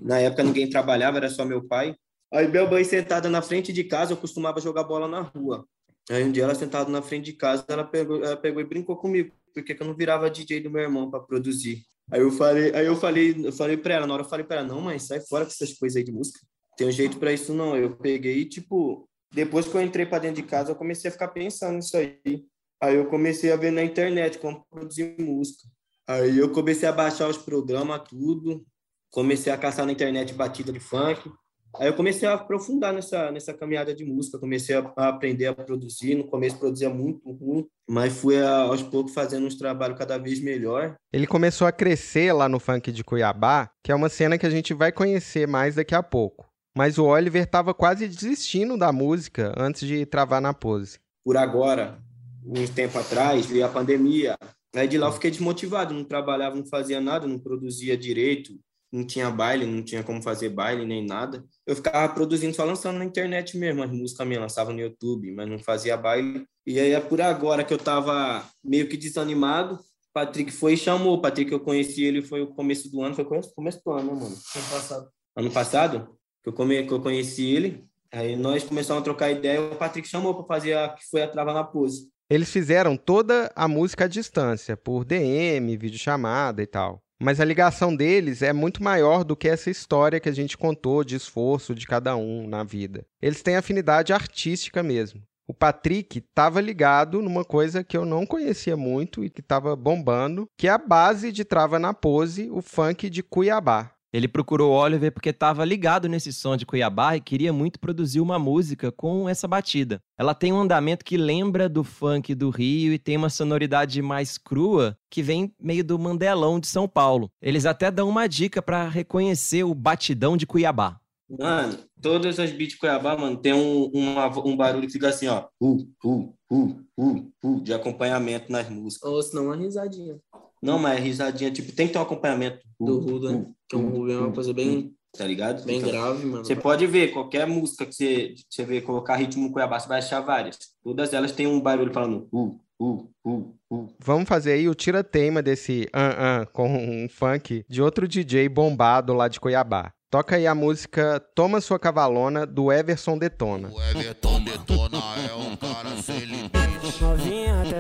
na 0.02 0.20
época 0.20 0.44
ninguém 0.44 0.70
trabalhava 0.70 1.18
era 1.18 1.30
só 1.30 1.46
meu 1.46 1.68
pai 1.68 1.96
aí 2.32 2.48
minha 2.48 2.70
mãe 2.70 2.84
sentada 2.84 3.30
na 3.30 3.42
frente 3.42 3.72
de 3.72 3.84
casa 3.84 4.14
eu 4.14 4.18
costumava 4.18 4.62
jogar 4.62 4.84
bola 4.84 5.08
na 5.08 5.22
rua 5.22 5.66
aí 6.10 6.24
um 6.24 6.32
dia 6.32 6.44
ela 6.44 6.56
sentada 6.56 6.90
na 6.90 7.02
frente 7.02 7.26
de 7.26 7.34
casa 7.34 7.66
ela 7.68 7.84
pegou 7.84 8.24
ela 8.24 8.38
pegou 8.38 8.62
e 8.62 8.66
brincou 8.66 8.98
comigo 8.98 9.32
porque 9.54 9.76
que 9.76 9.84
eu 9.84 9.88
não 9.88 9.96
virava 9.96 10.30
DJ 10.30 10.62
do 10.62 10.72
meu 10.72 10.82
irmão 10.82 11.10
para 11.10 11.20
produzir 11.20 11.84
Aí 12.12 12.20
eu 12.20 12.32
falei, 12.32 12.74
aí 12.76 12.86
eu 12.86 12.96
falei, 12.96 13.36
eu 13.46 13.52
falei 13.52 13.78
para 13.78 13.96
ela, 13.96 14.08
na 14.08 14.14
hora 14.14 14.24
eu 14.24 14.30
falei 14.30 14.46
para 14.46 14.58
ela, 14.58 14.68
não, 14.68 14.82
mãe, 14.82 15.00
sai 15.00 15.22
fora 15.22 15.46
com 15.46 15.52
essas 15.52 15.74
coisas 15.74 15.98
aí 15.98 16.04
de 16.04 16.12
música. 16.12 16.40
Tem 16.78 16.88
um 16.88 16.92
jeito 16.92 17.18
para 17.18 17.32
isso 17.32 17.54
não. 17.54 17.78
Eu 17.78 17.96
peguei 17.96 18.46
tipo, 18.46 19.08
depois 19.32 19.68
que 19.68 19.76
eu 19.76 19.82
entrei 19.82 20.06
para 20.06 20.20
dentro 20.20 20.42
de 20.42 20.48
casa, 20.48 20.72
eu 20.72 20.76
comecei 20.76 21.10
a 21.10 21.12
ficar 21.12 21.30
pensando 21.30 21.76
nisso 21.76 21.96
aí. 21.96 22.46
Aí 22.82 22.96
eu 22.96 23.06
comecei 23.06 23.52
a 23.52 23.56
ver 23.56 23.72
na 23.72 23.84
internet 23.84 24.38
como 24.40 24.66
produzir 24.70 25.16
música. 25.20 25.64
Aí 26.08 26.38
eu 26.38 26.50
comecei 26.52 26.88
a 26.88 26.92
baixar 26.92 27.28
os 27.30 27.38
programas 27.38 28.02
tudo, 28.10 28.66
comecei 29.12 29.52
a 29.52 29.58
caçar 29.58 29.86
na 29.86 29.92
internet 29.92 30.34
batida 30.34 30.72
de 30.72 30.80
funk. 30.80 31.32
Aí 31.80 31.88
eu 31.88 31.96
comecei 31.96 32.28
a 32.28 32.34
aprofundar 32.36 32.94
nessa 32.94 33.32
nessa 33.32 33.52
caminhada 33.54 33.96
de 33.96 34.06
música, 34.06 34.38
comecei 34.38 34.76
a, 34.76 34.94
a 34.96 35.08
aprender 35.10 35.48
a 35.48 35.56
produzir. 35.56 36.14
No 36.14 36.26
começo 36.26 36.60
produzia 36.60 36.90
muito 36.90 37.32
ruim, 37.32 37.66
mas 37.90 38.14
fui 38.14 38.38
a- 38.38 38.64
aos 38.64 38.84
poucos 38.84 39.14
fazendo 39.14 39.48
uns 39.48 39.56
trabalhos 39.56 39.98
cada 39.98 40.18
vez 40.20 40.40
melhor. 40.40 40.96
Ele 41.12 41.26
começou 41.26 41.66
a 41.66 41.72
crescer 41.72 42.32
lá 42.32 42.48
no 42.48 42.60
funk 42.60 42.92
de 42.92 43.04
Cuiabá, 43.04 43.72
que 43.84 43.92
é 43.92 43.96
uma 43.96 44.10
cena 44.10 44.38
que 44.38 44.46
a 44.46 44.50
gente 44.52 44.72
vai 44.74 44.92
conhecer 44.92 45.48
mais 45.48 45.76
daqui 45.76 45.96
a 45.96 46.04
pouco. 46.04 46.46
Mas 46.78 46.98
o 47.00 47.06
Oliver 47.06 47.44
estava 47.44 47.74
quase 47.74 48.08
desistindo 48.08 48.78
da 48.78 48.92
música 48.92 49.54
antes 49.58 49.88
de 49.88 50.06
travar 50.06 50.42
na 50.42 50.54
pose. 50.54 51.00
por 51.26 51.38
agora, 51.38 51.98
uns 52.46 52.70
tempo 52.70 53.00
atrás, 53.00 53.46
veio 53.48 53.66
a 53.66 53.70
pandemia. 53.70 54.38
Aí 54.76 54.88
de 54.88 54.98
lá 54.98 55.08
eu 55.08 55.14
fiquei 55.14 55.30
desmotivado, 55.30 55.94
não 55.94 56.04
trabalhava, 56.04 56.56
não 56.56 56.66
fazia 56.66 57.00
nada, 57.00 57.28
não 57.28 57.38
produzia 57.38 57.96
direito, 57.96 58.60
não 58.92 59.06
tinha 59.06 59.30
baile, 59.30 59.66
não 59.66 59.84
tinha 59.84 60.04
como 60.04 60.22
fazer 60.22 60.50
baile 60.50 60.86
nem 60.86 61.06
nada. 61.06 61.44
Eu 61.66 61.76
ficava 61.76 62.14
produzindo 62.14 62.56
só 62.56 62.64
lançando 62.64 62.98
na 62.98 63.06
internet 63.06 63.58
mesmo, 63.58 63.84
as 63.84 63.92
músicas 63.92 64.28
minhas 64.28 64.42
lançava 64.42 64.72
no 64.72 64.80
YouTube, 64.80 65.32
mas 65.32 65.50
não 65.50 65.58
fazia 65.58 65.98
baile. 65.98 66.46
E 66.66 66.80
aí 66.80 66.92
é 66.92 67.00
por 67.00 67.20
agora 67.22 67.64
que 67.64 67.74
eu 67.74 67.78
tava 67.78 68.48
meio 68.64 68.88
que 68.88 68.96
desanimado. 68.96 69.80
Patrick 70.14 70.52
foi 70.52 70.74
e 70.74 70.78
chamou. 70.78 71.20
Patrick 71.20 71.52
eu 71.52 71.60
conheci 71.60 72.04
ele 72.04 72.22
foi 72.22 72.42
o 72.42 72.48
começo 72.48 72.90
do 72.92 73.02
ano, 73.02 73.16
foi 73.16 73.26
começo, 73.26 73.54
começo 73.56 73.82
do 73.84 73.92
ano, 73.92 74.14
né, 74.14 74.22
mano? 74.22 74.36
Ano 74.56 74.70
passado. 74.70 75.10
Ano 75.36 75.52
passado 75.52 76.18
que 76.44 76.50
eu, 76.50 76.54
come, 76.54 76.86
que 76.86 76.94
eu 76.94 77.02
conheci 77.02 77.46
ele. 77.46 77.84
Aí 78.12 78.36
nós 78.36 78.64
começamos 78.64 79.02
a 79.02 79.04
trocar 79.04 79.32
ideia, 79.32 79.60
o 79.60 79.76
Patrick 79.76 80.08
chamou 80.08 80.36
para 80.36 80.46
fazer 80.46 80.78
a 80.78 80.90
que 80.90 81.04
foi 81.10 81.24
a 81.24 81.28
trava 81.28 81.52
na 81.52 81.64
pose. 81.64 82.13
Eles 82.30 82.52
fizeram 82.52 82.98
toda 82.98 83.52
a 83.56 83.68
música 83.68 84.06
à 84.06 84.08
distância, 84.08 84.78
por 84.78 85.04
DM, 85.06 85.78
videochamada 85.78 86.62
e 86.62 86.66
tal. 86.66 87.02
Mas 87.22 87.40
a 87.40 87.46
ligação 87.46 87.96
deles 87.96 88.42
é 88.42 88.52
muito 88.52 88.84
maior 88.84 89.24
do 89.24 89.36
que 89.36 89.48
essa 89.48 89.70
história 89.70 90.20
que 90.20 90.28
a 90.28 90.34
gente 90.34 90.58
contou 90.58 91.04
de 91.04 91.16
esforço 91.16 91.74
de 91.74 91.88
cada 91.88 92.16
um 92.16 92.48
na 92.48 92.64
vida. 92.64 93.06
Eles 93.22 93.42
têm 93.42 93.56
afinidade 93.56 94.12
artística 94.12 94.84
mesmo. 94.84 95.22
O 95.48 95.54
Patrick 95.54 96.20
estava 96.20 96.60
ligado 96.60 97.22
numa 97.22 97.46
coisa 97.46 97.84
que 97.84 97.96
eu 97.96 98.06
não 98.06 98.26
conhecia 98.26 98.78
muito 98.78 99.24
e 99.24 99.30
que 99.30 99.42
estava 99.42 99.76
bombando, 99.76 100.48
que 100.58 100.68
é 100.68 100.72
a 100.72 100.78
base 100.78 101.32
de 101.32 101.46
Trava 101.46 101.78
na 101.78 101.94
Pose, 101.94 102.50
o 102.50 102.62
funk 102.62 103.10
de 103.10 103.22
Cuiabá. 103.22 103.93
Ele 104.14 104.28
procurou 104.28 104.72
o 104.72 104.76
Oliver 104.76 105.12
porque 105.12 105.30
estava 105.30 105.66
ligado 105.66 106.08
nesse 106.08 106.32
som 106.32 106.56
de 106.56 106.68
Cuiabá 106.68 107.18
e 107.18 107.20
queria 107.20 107.52
muito 107.52 107.80
produzir 107.80 108.22
uma 108.22 108.38
música 108.38 108.92
com 108.92 109.28
essa 109.28 109.48
batida. 109.48 110.00
Ela 110.18 110.36
tem 110.36 110.54
um 110.54 110.62
andamento 110.62 111.04
que 111.04 111.18
lembra 111.18 111.68
do 111.68 111.84
funk 111.84 112.36
do 112.36 112.52
Rio 112.52 112.94
e 112.94 113.00
tem 113.00 113.18
uma 113.18 113.30
sonoridade 113.30 114.00
mais 114.04 114.38
crua 114.38 114.96
que 115.10 115.24
vem 115.24 115.52
meio 115.60 115.84
do 115.84 115.98
Mandelão 115.98 116.60
de 116.60 116.68
São 116.68 116.88
Paulo. 116.88 117.32
Eles 117.42 117.66
até 117.66 117.90
dão 117.90 118.08
uma 118.08 118.28
dica 118.28 118.62
para 118.62 118.88
reconhecer 118.88 119.64
o 119.64 119.74
batidão 119.74 120.38
de 120.38 120.46
Cuiabá. 120.46 121.00
Mano, 121.40 121.80
todas 122.00 122.38
as 122.40 122.52
beats 122.52 122.74
de 122.74 122.78
Cuiabá, 122.80 123.18
mano, 123.18 123.38
tem 123.38 123.54
um, 123.54 123.86
uma- 123.86 124.28
um 124.46 124.56
barulho 124.56 124.86
que 124.86 124.94
fica 124.94 125.10
assim, 125.10 125.28
ó. 125.28 125.46
Uh, 125.60 125.88
uh, 126.06 126.34
uh, 126.52 126.76
uh, 127.00 127.32
uh, 127.44 127.62
de 127.62 127.74
acompanhamento 127.74 128.52
nas 128.52 128.70
músicas. 128.70 129.10
Ou 129.10 129.24
senão 129.24 129.46
uma 129.46 129.56
risadinha. 129.56 130.18
Não, 130.62 130.78
mas 130.78 131.00
risadinha, 131.00 131.50
tipo, 131.50 131.72
tem 131.72 131.88
que 131.88 131.94
ter 131.94 132.00
um 132.00 132.04
acompanhamento. 132.04 132.60
Do 132.80 133.00
Ruda, 133.00 133.32
né? 133.32 133.46
Que 133.80 133.86
o 133.86 133.90
Ruda 133.90 134.14
é 134.14 134.18
uma 134.18 134.32
coisa 134.32 134.54
bem, 134.54 134.94
Tá 135.16 135.28
ligado? 135.28 135.64
bem 135.64 135.78
Então, 135.78 135.92
grave, 135.92 136.26
mano. 136.26 136.44
Você 136.44 136.56
pode 136.56 136.88
ver, 136.88 137.14
qualquer 137.14 137.46
música 137.46 137.86
que 137.86 137.94
você, 137.94 138.34
você 138.50 138.66
vê, 138.66 138.82
colocar 138.82 139.16
ritmo 139.16 139.52
Cuiabá, 139.52 139.80
você 139.80 139.88
vai 139.88 140.00
achar 140.00 140.22
várias. 140.22 140.58
Todas 140.84 141.14
elas 141.14 141.32
têm 141.32 141.46
um 141.46 141.62
barulho 141.62 141.94
falando 141.94 142.28
uh, 142.32 142.60
uh, 142.80 143.08
uh, 143.24 143.56
uh. 143.70 143.94
Vamos 144.00 144.28
fazer 144.28 144.54
aí 144.54 144.68
o 144.68 144.74
tira-teima 144.74 145.44
desse 145.44 145.88
an-an 145.94 146.48
com 146.52 146.68
um 146.68 147.08
funk 147.08 147.64
de 147.70 147.82
outro 147.82 148.08
DJ 148.08 148.50
bombado 148.50 149.14
lá 149.14 149.28
de 149.28 149.40
Cuiabá. 149.40 149.94
Toca 150.10 150.36
aí 150.36 150.46
a 150.46 150.54
música 150.54 151.20
Toma 151.36 151.62
Sua 151.62 151.80
Cavalona, 151.80 152.46
do 152.46 152.72
Everson 152.72 153.18
Detona. 153.18 153.70
O 153.70 153.82
Everton 153.82 154.44
detona 154.44 155.00
é 155.30 155.34
um 155.34 155.56
cara 155.56 155.96
sem 156.02 156.26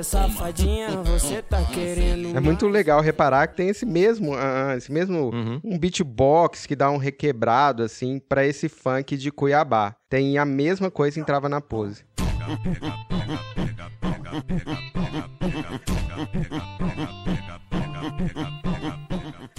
safadinha, 0.03 1.01
você 1.01 1.41
tá 1.41 1.63
querendo. 1.63 2.36
É 2.36 2.39
muito 2.39 2.67
legal 2.67 3.01
reparar 3.01 3.48
que 3.48 3.55
tem 3.55 3.69
esse 3.69 3.86
mesmo, 3.86 4.33
an-an, 4.33 4.75
esse 4.75 4.91
mesmo 4.91 5.31
um 5.63 5.77
beatbox 5.77 6.65
que 6.65 6.75
dá 6.75 6.89
um 6.89 6.98
requebrado 6.98 7.83
assim 7.83 8.19
pra 8.19 8.45
esse 8.45 8.67
funk 8.69 9.17
de 9.17 9.31
Cuiabá. 9.31 9.95
Tem 10.10 10.38
a 10.38 10.45
mesma 10.45 10.91
coisa 10.91 11.19
em 11.19 11.24
Trava 11.24 11.50
na 11.50 11.62
Pose. 11.62 12.03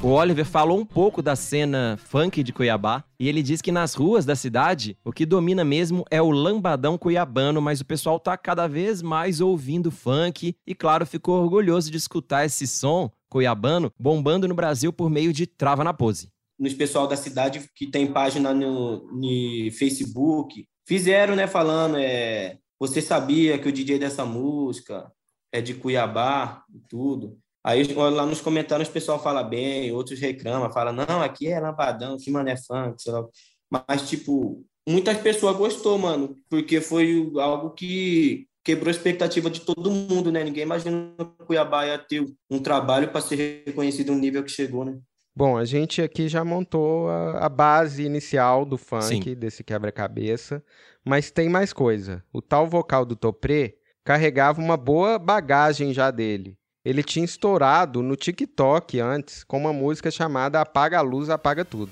O 0.05 0.09
Oliver 0.09 0.45
falou 0.45 0.79
um 0.79 0.85
pouco 0.85 1.23
da 1.23 1.35
cena 1.35 1.97
funk 1.97 2.43
de 2.43 2.53
Cuiabá 2.53 3.03
e 3.19 3.27
ele 3.27 3.43
diz 3.43 3.63
que 3.63 3.73
nas 3.73 3.95
ruas 3.95 4.27
da 4.27 4.37
cidade 4.37 4.99
o 5.03 5.11
que 5.11 5.25
domina 5.25 5.65
mesmo 5.65 6.05
é 6.11 6.21
o 6.21 6.31
lambadão 6.31 6.99
cuiabano, 6.99 7.63
mas 7.63 7.81
o 7.81 7.87
pessoal 7.87 8.21
tá 8.21 8.37
cada 8.37 8.69
vez 8.69 9.01
mais 9.01 9.41
ouvindo 9.41 9.91
funk 9.91 10.55
e, 10.67 10.75
claro, 10.75 11.07
ficou 11.07 11.43
orgulhoso 11.43 11.91
de 11.91 11.97
escutar 11.97 12.45
esse 12.45 12.67
som 12.67 13.11
cuiabano 13.31 13.91
bombando 13.99 14.47
no 14.47 14.55
Brasil 14.55 14.93
por 14.93 15.09
meio 15.09 15.33
de 15.33 15.47
Trava 15.47 15.83
na 15.83 15.95
Pose. 15.95 16.29
nos 16.59 16.75
pessoal 16.75 17.09
da 17.09 17.17
cidade 17.17 17.67
que 17.75 17.87
tem 17.87 18.13
página 18.13 18.53
no, 18.53 19.11
no 19.11 19.73
Facebook, 19.73 20.67
fizeram, 20.87 21.35
né, 21.35 21.47
falando, 21.47 21.97
é, 21.97 22.59
você 22.79 23.01
sabia 23.01 23.59
que 23.59 23.71
o 23.71 23.73
DJ 23.73 23.99
dessa 23.99 24.27
música 24.27 25.11
é 25.51 25.63
de 25.63 25.73
Cuiabá 25.73 26.63
e 26.75 26.79
tudo. 26.91 27.39
Aí 27.65 27.83
lá 27.95 28.27
nos 28.27 28.43
comentários 28.43 28.91
o 28.91 28.93
pessoal 28.93 29.23
fala 29.23 29.43
bem, 29.43 29.91
outros 29.91 30.21
reclamam, 30.21 30.71
fala 30.71 30.93
não, 30.93 31.23
aqui 31.23 31.49
é 31.49 31.59
lampadão, 31.59 32.19
que 32.19 32.31
mano 32.31 32.51
é 32.51 32.57
funk, 32.57 33.03
sei 33.03 33.13
lá. 33.13 33.25
Mas, 33.71 34.09
tipo, 34.09 34.63
muitas 34.87 35.17
pessoas 35.17 35.57
gostou, 35.57 35.97
mano, 35.97 36.37
porque 36.51 36.81
foi 36.83 37.33
algo 37.41 37.71
que 37.71 38.47
quebrou 38.63 38.89
a 38.89 38.91
expectativa 38.91 39.51
de 39.51 39.61
todo 39.61 39.91
mundo, 39.91 40.31
né? 40.31 40.45
Ninguém 40.45 40.65
imagina 40.65 41.15
que 41.19 41.47
Cuiabá 41.47 41.87
ia 41.87 41.99
ter 41.99 42.25
um 42.51 42.59
trabalho 42.59 43.09
para 43.09 43.23
ser 43.23 43.63
reconhecido 43.67 44.13
no 44.13 44.19
nível 44.19 44.45
que 44.45 44.51
chegou, 44.51 44.85
né? 44.85 44.99
Bom, 45.37 45.57
a 45.57 45.65
gente 45.65 46.01
aqui 46.01 46.29
já 46.29 46.45
montou 46.45 47.09
a, 47.09 47.47
a 47.47 47.49
base 47.49 48.05
inicial 48.05 48.65
do 48.65 48.79
funk, 48.79 49.31
Sim. 49.31 49.35
desse 49.35 49.65
quebra-cabeça, 49.65 50.63
mas 51.05 51.31
tem 51.31 51.49
mais 51.49 51.73
coisa. 51.73 52.23
O 52.33 52.41
tal 52.41 52.69
vocal 52.69 53.05
do 53.05 53.17
Topré 53.17 53.75
carregava 54.05 54.61
uma 54.61 54.77
boa 54.77 55.19
bagagem 55.19 55.93
já 55.93 56.11
dele. 56.11 56.57
Ele 56.85 57.03
tinha 57.03 57.25
estourado 57.25 58.03
no 58.03 58.15
TikTok 58.15 59.01
antes 59.01 59.43
com 59.43 59.57
uma 59.57 59.73
música 59.73 60.11
chamada 60.11 60.61
Apaga 60.61 60.99
a 60.99 61.01
Luz, 61.01 61.31
Apaga 61.31 61.65
Tudo. 61.65 61.91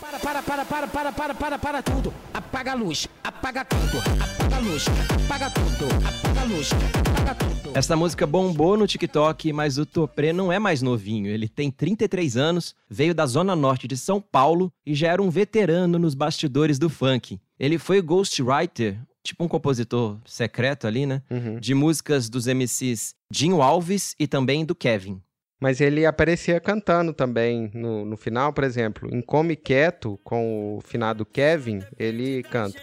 Para, 0.00 0.18
para, 0.18 0.42
para, 0.42 0.64
para, 0.64 0.86
para, 0.86 1.12
para, 1.12 1.34
para, 1.34 1.58
para 1.58 1.82
tudo. 1.82 2.12
Apaga 2.34 2.72
a 2.72 2.74
luz, 2.74 3.08
apaga 3.22 3.64
tudo. 3.64 3.98
Apaga 4.20 4.56
a 4.56 4.58
luz, 4.58 4.84
apaga 4.88 5.50
tudo. 5.50 5.86
Apaga 6.06 6.40
a 6.40 6.44
luz, 6.44 6.70
apaga 6.72 7.34
tudo. 7.34 7.70
Essa 7.74 7.96
música 7.96 8.26
bombou 8.26 8.76
no 8.76 8.86
TikTok, 8.86 9.52
mas 9.52 9.78
o 9.78 9.86
Topré 9.86 10.32
não 10.32 10.52
é 10.52 10.58
mais 10.58 10.82
novinho. 10.82 11.28
Ele 11.28 11.48
tem 11.48 11.70
33 11.70 12.36
anos, 12.36 12.74
veio 12.90 13.14
da 13.14 13.24
zona 13.26 13.54
norte 13.54 13.86
de 13.86 13.96
São 13.96 14.20
Paulo 14.20 14.72
e 14.84 14.94
já 14.94 15.08
era 15.08 15.22
um 15.22 15.30
veterano 15.30 15.98
nos 15.98 16.14
bastidores 16.14 16.78
do 16.78 16.90
funk. 16.90 17.38
Ele 17.58 17.78
foi 17.78 18.02
ghostwriter, 18.02 18.98
tipo 19.22 19.44
um 19.44 19.48
compositor 19.48 20.18
secreto 20.24 20.86
ali, 20.86 21.06
né? 21.06 21.22
Uhum. 21.30 21.58
De 21.58 21.74
músicas 21.74 22.28
dos 22.28 22.46
MCs 22.46 23.14
Dinho 23.30 23.62
Alves 23.62 24.14
e 24.18 24.26
também 24.26 24.64
do 24.64 24.74
Kevin. 24.74 25.22
Mas 25.60 25.80
ele 25.80 26.04
aparecia 26.04 26.60
cantando 26.60 27.12
também 27.12 27.70
no, 27.72 28.04
no 28.04 28.16
final, 28.16 28.52
por 28.52 28.64
exemplo, 28.64 29.08
em 29.14 29.22
Come 29.22 29.54
Quieto, 29.54 30.18
com 30.24 30.76
o 30.76 30.80
finado 30.80 31.24
Kevin, 31.24 31.80
ele 31.96 32.42
canta. 32.42 32.80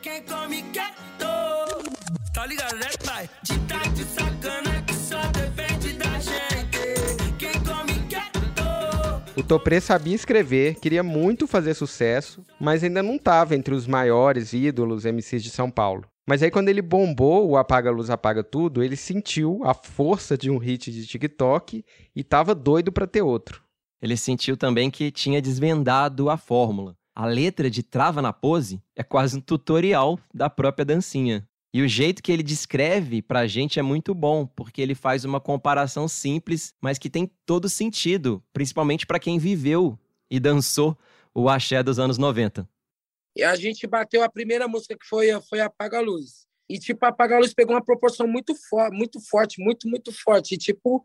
Quem 0.00 0.22
come 0.22 0.62
quieto, 0.72 1.26
tá 2.32 2.46
ligado, 2.46 2.76
né, 2.76 2.88
pai? 3.04 3.28
De 3.42 3.58
tá 3.60 3.78
de 3.90 4.04
sacana 4.04 4.71
O 9.34 9.42
Topré 9.42 9.80
sabia 9.80 10.14
escrever, 10.14 10.74
queria 10.74 11.02
muito 11.02 11.46
fazer 11.46 11.72
sucesso, 11.72 12.44
mas 12.60 12.84
ainda 12.84 13.02
não 13.02 13.16
estava 13.16 13.56
entre 13.56 13.74
os 13.74 13.86
maiores 13.86 14.52
ídolos 14.52 15.06
MCs 15.06 15.42
de 15.42 15.48
São 15.48 15.70
Paulo. 15.70 16.04
Mas 16.28 16.42
aí 16.42 16.50
quando 16.50 16.68
ele 16.68 16.82
bombou 16.82 17.48
o 17.48 17.56
Apaga 17.56 17.90
Luz, 17.90 18.10
Apaga 18.10 18.44
Tudo, 18.44 18.82
ele 18.82 18.94
sentiu 18.94 19.62
a 19.64 19.72
força 19.72 20.36
de 20.36 20.50
um 20.50 20.58
hit 20.58 20.92
de 20.92 21.06
TikTok 21.06 21.82
e 22.14 22.22
tava 22.22 22.54
doido 22.54 22.92
para 22.92 23.06
ter 23.06 23.22
outro. 23.22 23.62
Ele 24.02 24.18
sentiu 24.18 24.54
também 24.54 24.90
que 24.90 25.10
tinha 25.10 25.40
desvendado 25.40 26.28
a 26.28 26.36
fórmula. 26.36 26.94
A 27.14 27.24
letra 27.24 27.70
de 27.70 27.82
Trava 27.82 28.20
na 28.20 28.34
Pose 28.34 28.82
é 28.94 29.02
quase 29.02 29.38
um 29.38 29.40
tutorial 29.40 30.18
da 30.34 30.50
própria 30.50 30.84
dancinha. 30.84 31.48
E 31.74 31.80
o 31.80 31.88
jeito 31.88 32.22
que 32.22 32.30
ele 32.30 32.42
descreve 32.42 33.22
pra 33.22 33.46
gente 33.46 33.78
é 33.78 33.82
muito 33.82 34.14
bom, 34.14 34.46
porque 34.46 34.82
ele 34.82 34.94
faz 34.94 35.24
uma 35.24 35.40
comparação 35.40 36.06
simples, 36.06 36.74
mas 36.80 36.98
que 36.98 37.08
tem 37.08 37.30
todo 37.46 37.68
sentido, 37.68 38.44
principalmente 38.52 39.06
pra 39.06 39.18
quem 39.18 39.38
viveu 39.38 39.98
e 40.30 40.38
dançou 40.38 40.98
o 41.34 41.48
axé 41.48 41.82
dos 41.82 41.98
anos 41.98 42.18
90. 42.18 42.68
E 43.34 43.42
a 43.42 43.56
gente 43.56 43.86
bateu 43.86 44.22
a 44.22 44.28
primeira 44.28 44.68
música 44.68 44.96
que 44.98 45.06
foi, 45.06 45.28
foi 45.48 45.60
Apaga 45.60 45.98
a 45.98 46.02
Luz. 46.02 46.46
E, 46.68 46.78
tipo, 46.78 47.04
Apaga 47.06 47.36
a 47.36 47.38
Luz 47.38 47.54
pegou 47.54 47.74
uma 47.74 47.84
proporção 47.84 48.26
muito, 48.26 48.54
fo 48.54 48.90
muito 48.92 49.18
forte, 49.20 49.62
muito, 49.62 49.88
muito 49.88 50.12
forte. 50.12 50.54
E, 50.54 50.58
tipo, 50.58 51.02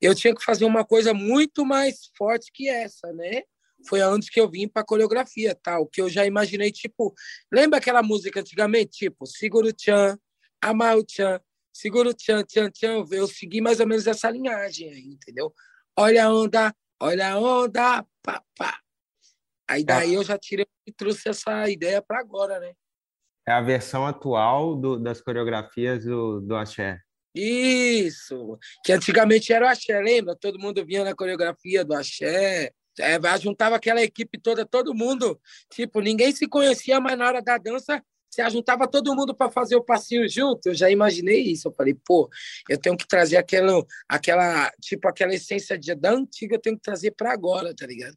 eu 0.00 0.14
tinha 0.14 0.34
que 0.34 0.42
fazer 0.42 0.64
uma 0.64 0.86
coisa 0.86 1.12
muito 1.12 1.66
mais 1.66 2.10
forte 2.16 2.50
que 2.52 2.66
essa, 2.68 3.12
né? 3.12 3.42
Foi 3.88 4.00
antes 4.02 4.28
que 4.28 4.38
eu 4.38 4.50
vim 4.50 4.68
para 4.68 4.84
coreografia, 4.84 5.54
tal, 5.62 5.86
que 5.86 6.00
eu 6.02 6.10
já 6.10 6.26
imaginei, 6.26 6.70
tipo, 6.70 7.14
lembra 7.50 7.78
aquela 7.78 8.02
música 8.02 8.40
antigamente, 8.40 8.90
tipo, 8.98 9.24
segura 9.26 9.68
o 9.68 9.72
tchan, 9.72 10.18
amarra 10.60 10.96
o 10.96 11.04
tchan, 11.04 11.40
segura 11.72 12.10
o 12.10 12.14
tchan, 12.14 12.44
tchan, 12.44 12.70
tchan, 12.70 13.04
eu 13.10 13.26
segui 13.26 13.60
mais 13.62 13.80
ou 13.80 13.86
menos 13.86 14.06
essa 14.06 14.30
linhagem 14.30 14.90
aí, 14.90 15.06
entendeu? 15.14 15.54
Olha 15.98 16.26
a 16.26 16.32
onda, 16.32 16.74
olha 17.00 17.32
a 17.32 17.38
onda, 17.38 18.04
pá, 18.22 18.42
pá. 18.54 18.78
Aí 19.66 19.84
daí 19.84 20.14
eu 20.14 20.22
já 20.24 20.38
tirei 20.38 20.66
e 20.86 20.92
trouxe 20.92 21.28
essa 21.28 21.68
ideia 21.68 22.02
para 22.02 22.20
agora, 22.20 22.58
né? 22.60 22.72
É 23.46 23.52
a 23.52 23.62
versão 23.62 24.06
atual 24.06 24.76
do- 24.76 24.98
das 24.98 25.22
coreografias 25.22 26.04
do, 26.04 26.40
do 26.40 26.54
Axé. 26.56 27.00
Isso! 27.34 28.58
Que 28.84 28.92
antigamente 28.92 29.52
era 29.52 29.66
o 29.66 29.68
axé, 29.68 30.00
lembra? 30.00 30.34
Todo 30.34 30.58
mundo 30.58 30.84
vinha 30.84 31.04
na 31.04 31.14
coreografia 31.14 31.84
do 31.84 31.94
axé. 31.94 32.72
É, 33.00 33.18
juntava 33.38 33.76
aquela 33.76 34.02
equipe 34.02 34.38
toda, 34.38 34.64
todo 34.64 34.94
mundo. 34.94 35.40
Tipo, 35.70 36.00
ninguém 36.00 36.32
se 36.32 36.46
conhecia, 36.46 37.00
mas 37.00 37.16
na 37.18 37.26
hora 37.26 37.42
da 37.42 37.58
dança 37.58 38.02
se 38.30 38.48
juntava 38.50 38.86
todo 38.86 39.14
mundo 39.14 39.34
para 39.34 39.50
fazer 39.50 39.76
o 39.76 39.82
passinho 39.82 40.28
junto. 40.28 40.68
Eu 40.68 40.74
já 40.74 40.90
imaginei 40.90 41.40
isso. 41.40 41.68
Eu 41.68 41.72
falei, 41.72 41.94
pô, 41.94 42.28
eu 42.68 42.78
tenho 42.78 42.96
que 42.96 43.06
trazer 43.06 43.36
aquela, 43.36 43.84
aquela 44.08 44.70
tipo, 44.80 45.08
aquela 45.08 45.34
essência 45.34 45.78
de, 45.78 45.94
da 45.94 46.12
antiga, 46.12 46.56
eu 46.56 46.60
tenho 46.60 46.76
que 46.76 46.82
trazer 46.82 47.12
para 47.12 47.32
agora, 47.32 47.74
tá 47.74 47.86
ligado? 47.86 48.16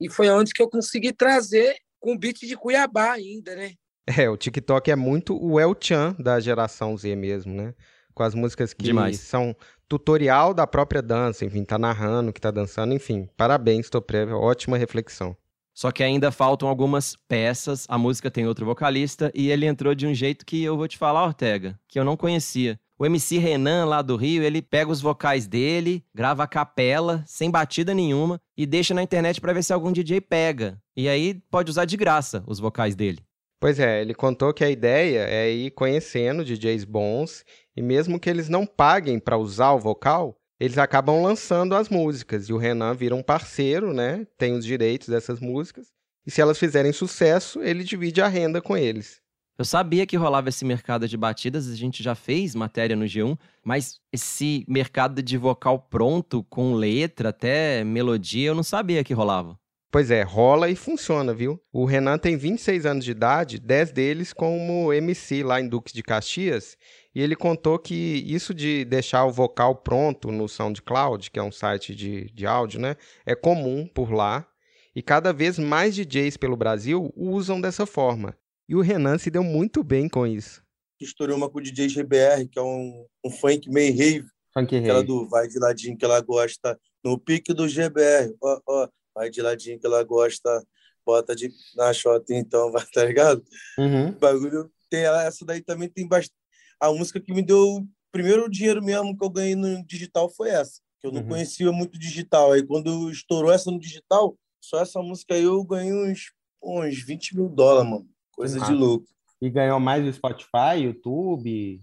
E 0.00 0.08
foi 0.08 0.28
onde 0.30 0.52
que 0.52 0.62
eu 0.62 0.68
consegui 0.68 1.12
trazer 1.12 1.76
com 1.98 2.12
o 2.12 2.18
beat 2.18 2.40
de 2.40 2.56
Cuiabá 2.56 3.12
ainda, 3.12 3.54
né? 3.56 3.72
É, 4.06 4.30
o 4.30 4.36
TikTok 4.36 4.90
é 4.90 4.96
muito 4.96 5.36
o 5.36 5.60
El 5.60 5.76
Chan 5.78 6.14
da 6.18 6.40
geração 6.40 6.96
Z 6.96 7.14
mesmo, 7.16 7.52
né? 7.52 7.74
Com 8.14 8.22
as 8.22 8.34
músicas 8.34 8.72
que 8.72 8.84
Demais. 8.84 9.20
são 9.20 9.54
tutorial 9.88 10.52
da 10.52 10.66
própria 10.66 11.00
dança, 11.00 11.44
enfim, 11.44 11.64
tá 11.64 11.78
narrando, 11.78 12.32
que 12.32 12.40
tá 12.40 12.50
dançando, 12.50 12.94
enfim. 12.94 13.28
Parabéns, 13.36 13.88
Topré, 13.88 14.26
ótima 14.26 14.76
reflexão. 14.76 15.36
Só 15.74 15.92
que 15.92 16.02
ainda 16.02 16.32
faltam 16.32 16.68
algumas 16.68 17.16
peças, 17.28 17.86
a 17.88 17.96
música 17.96 18.30
tem 18.30 18.46
outro 18.46 18.66
vocalista 18.66 19.30
e 19.32 19.50
ele 19.50 19.64
entrou 19.64 19.94
de 19.94 20.06
um 20.08 20.12
jeito 20.12 20.44
que 20.44 20.62
eu 20.62 20.76
vou 20.76 20.88
te 20.88 20.98
falar, 20.98 21.24
Ortega, 21.24 21.78
que 21.88 21.98
eu 21.98 22.04
não 22.04 22.16
conhecia. 22.16 22.78
O 22.98 23.06
MC 23.06 23.38
Renan, 23.38 23.84
lá 23.84 24.02
do 24.02 24.16
Rio, 24.16 24.42
ele 24.42 24.60
pega 24.60 24.90
os 24.90 25.00
vocais 25.00 25.46
dele, 25.46 26.04
grava 26.12 26.42
a 26.42 26.48
capela, 26.48 27.22
sem 27.28 27.48
batida 27.48 27.94
nenhuma, 27.94 28.40
e 28.56 28.66
deixa 28.66 28.92
na 28.92 29.04
internet 29.04 29.40
pra 29.40 29.52
ver 29.52 29.62
se 29.62 29.72
algum 29.72 29.92
DJ 29.92 30.20
pega. 30.20 30.76
E 30.96 31.08
aí 31.08 31.40
pode 31.48 31.70
usar 31.70 31.84
de 31.84 31.96
graça 31.96 32.42
os 32.44 32.58
vocais 32.58 32.96
dele. 32.96 33.20
Pois 33.60 33.78
é, 33.78 34.00
ele 34.00 34.14
contou 34.14 34.52
que 34.52 34.64
a 34.64 34.70
ideia 34.70 35.20
é 35.28 35.48
ir 35.48 35.70
conhecendo 35.72 36.44
DJs 36.44 36.84
bons 36.84 37.44
e 37.78 37.82
mesmo 37.82 38.18
que 38.18 38.28
eles 38.28 38.48
não 38.48 38.66
paguem 38.66 39.20
para 39.20 39.38
usar 39.38 39.70
o 39.70 39.78
vocal, 39.78 40.36
eles 40.58 40.78
acabam 40.78 41.22
lançando 41.22 41.76
as 41.76 41.88
músicas 41.88 42.48
e 42.48 42.52
o 42.52 42.56
Renan 42.56 42.92
vira 42.92 43.14
um 43.14 43.22
parceiro, 43.22 43.94
né? 43.94 44.26
Tem 44.36 44.52
os 44.52 44.64
direitos 44.64 45.06
dessas 45.06 45.38
músicas 45.38 45.86
e 46.26 46.30
se 46.30 46.40
elas 46.40 46.58
fizerem 46.58 46.92
sucesso, 46.92 47.62
ele 47.62 47.84
divide 47.84 48.20
a 48.20 48.26
renda 48.26 48.60
com 48.60 48.76
eles. 48.76 49.20
Eu 49.56 49.64
sabia 49.64 50.04
que 50.06 50.16
rolava 50.16 50.48
esse 50.48 50.64
mercado 50.64 51.06
de 51.06 51.16
batidas, 51.16 51.68
a 51.68 51.76
gente 51.76 52.02
já 52.02 52.16
fez 52.16 52.52
matéria 52.52 52.96
no 52.96 53.04
G1, 53.04 53.38
mas 53.64 54.00
esse 54.12 54.64
mercado 54.66 55.22
de 55.22 55.38
vocal 55.38 55.78
pronto, 55.78 56.42
com 56.50 56.74
letra, 56.74 57.28
até 57.28 57.84
melodia, 57.84 58.48
eu 58.48 58.56
não 58.56 58.64
sabia 58.64 59.04
que 59.04 59.14
rolava. 59.14 59.56
Pois 59.90 60.10
é, 60.10 60.22
rola 60.22 60.68
e 60.68 60.76
funciona, 60.76 61.32
viu? 61.32 61.58
O 61.72 61.86
Renan 61.86 62.18
tem 62.18 62.36
26 62.36 62.84
anos 62.84 63.04
de 63.06 63.10
idade, 63.10 63.58
10 63.58 63.90
deles 63.90 64.32
como 64.34 64.92
MC 64.92 65.42
lá 65.42 65.62
em 65.62 65.66
Duques 65.66 65.94
de 65.94 66.02
Caxias, 66.02 66.76
e 67.18 67.20
ele 67.20 67.34
contou 67.34 67.80
que 67.80 68.22
isso 68.28 68.54
de 68.54 68.84
deixar 68.84 69.24
o 69.24 69.32
vocal 69.32 69.74
pronto 69.74 70.30
no 70.30 70.48
SoundCloud, 70.48 71.32
que 71.32 71.38
é 71.40 71.42
um 71.42 71.50
site 71.50 71.92
de, 71.92 72.30
de 72.30 72.46
áudio, 72.46 72.78
né, 72.78 72.94
é 73.26 73.34
comum 73.34 73.88
por 73.88 74.12
lá, 74.12 74.46
e 74.94 75.02
cada 75.02 75.32
vez 75.32 75.58
mais 75.58 75.96
DJs 75.96 76.36
pelo 76.36 76.56
Brasil 76.56 77.12
usam 77.16 77.60
dessa 77.60 77.84
forma. 77.84 78.38
E 78.68 78.76
o 78.76 78.80
Renan 78.80 79.18
se 79.18 79.32
deu 79.32 79.42
muito 79.42 79.82
bem 79.82 80.08
com 80.08 80.24
isso. 80.24 80.62
Estourou 81.00 81.36
uma 81.36 81.50
com 81.50 81.58
o 81.58 81.60
DJ 81.60 81.88
GBR, 81.88 82.46
que 82.46 82.56
é 82.56 82.62
um, 82.62 83.04
um 83.24 83.30
funk 83.32 83.68
meio 83.68 83.98
rave. 83.98 84.26
Funk 84.54 84.76
Aquela 84.76 84.98
rave. 85.00 85.08
do 85.08 85.28
vai 85.28 85.48
de 85.48 85.58
ladinho 85.58 85.98
que 85.98 86.04
ela 86.04 86.20
gosta. 86.20 86.78
No 87.02 87.18
pique 87.18 87.52
do 87.52 87.66
GBR, 87.66 88.32
ó, 88.40 88.60
ó, 88.64 88.88
vai 89.12 89.28
de 89.28 89.42
ladinho 89.42 89.80
que 89.80 89.86
ela 89.86 90.04
gosta. 90.04 90.64
Bota 91.04 91.34
de, 91.34 91.50
na 91.74 91.92
shota, 91.92 92.32
então, 92.32 92.70
vai, 92.70 92.86
tá 92.94 93.04
ligado? 93.04 93.42
Uhum. 93.76 94.10
O 94.10 94.18
bagulho 94.20 94.70
tem 94.88 95.00
essa 95.00 95.44
daí 95.44 95.60
também 95.60 95.88
tem 95.88 96.06
bastante. 96.06 96.38
A 96.80 96.92
música 96.92 97.20
que 97.20 97.32
me 97.32 97.42
deu 97.42 97.58
o 97.78 97.88
primeiro 98.12 98.48
dinheiro 98.50 98.82
mesmo 98.82 99.16
que 99.16 99.24
eu 99.24 99.30
ganhei 99.30 99.54
no 99.54 99.84
digital 99.86 100.28
foi 100.30 100.50
essa. 100.50 100.80
Que 101.00 101.06
eu 101.06 101.12
não 101.12 101.22
Uhum. 101.22 101.28
conhecia 101.28 101.70
muito 101.72 101.98
digital. 101.98 102.52
Aí 102.52 102.62
quando 102.62 103.10
estourou 103.10 103.52
essa 103.52 103.70
no 103.70 103.78
digital, 103.78 104.36
só 104.60 104.80
essa 104.80 105.00
música 105.00 105.34
aí 105.34 105.44
eu 105.44 105.62
ganhei 105.64 105.92
uns, 105.92 106.32
uns 106.62 107.02
20 107.02 107.36
mil 107.36 107.48
dólares, 107.48 107.90
mano. 107.90 108.06
Coisa 108.32 108.54
de 108.54 108.60
massa. 108.60 108.72
louco. 108.74 109.06
E 109.40 109.48
ganhou 109.50 109.78
mais 109.78 110.04
do 110.04 110.12
Spotify, 110.12 110.80
YouTube, 110.82 111.80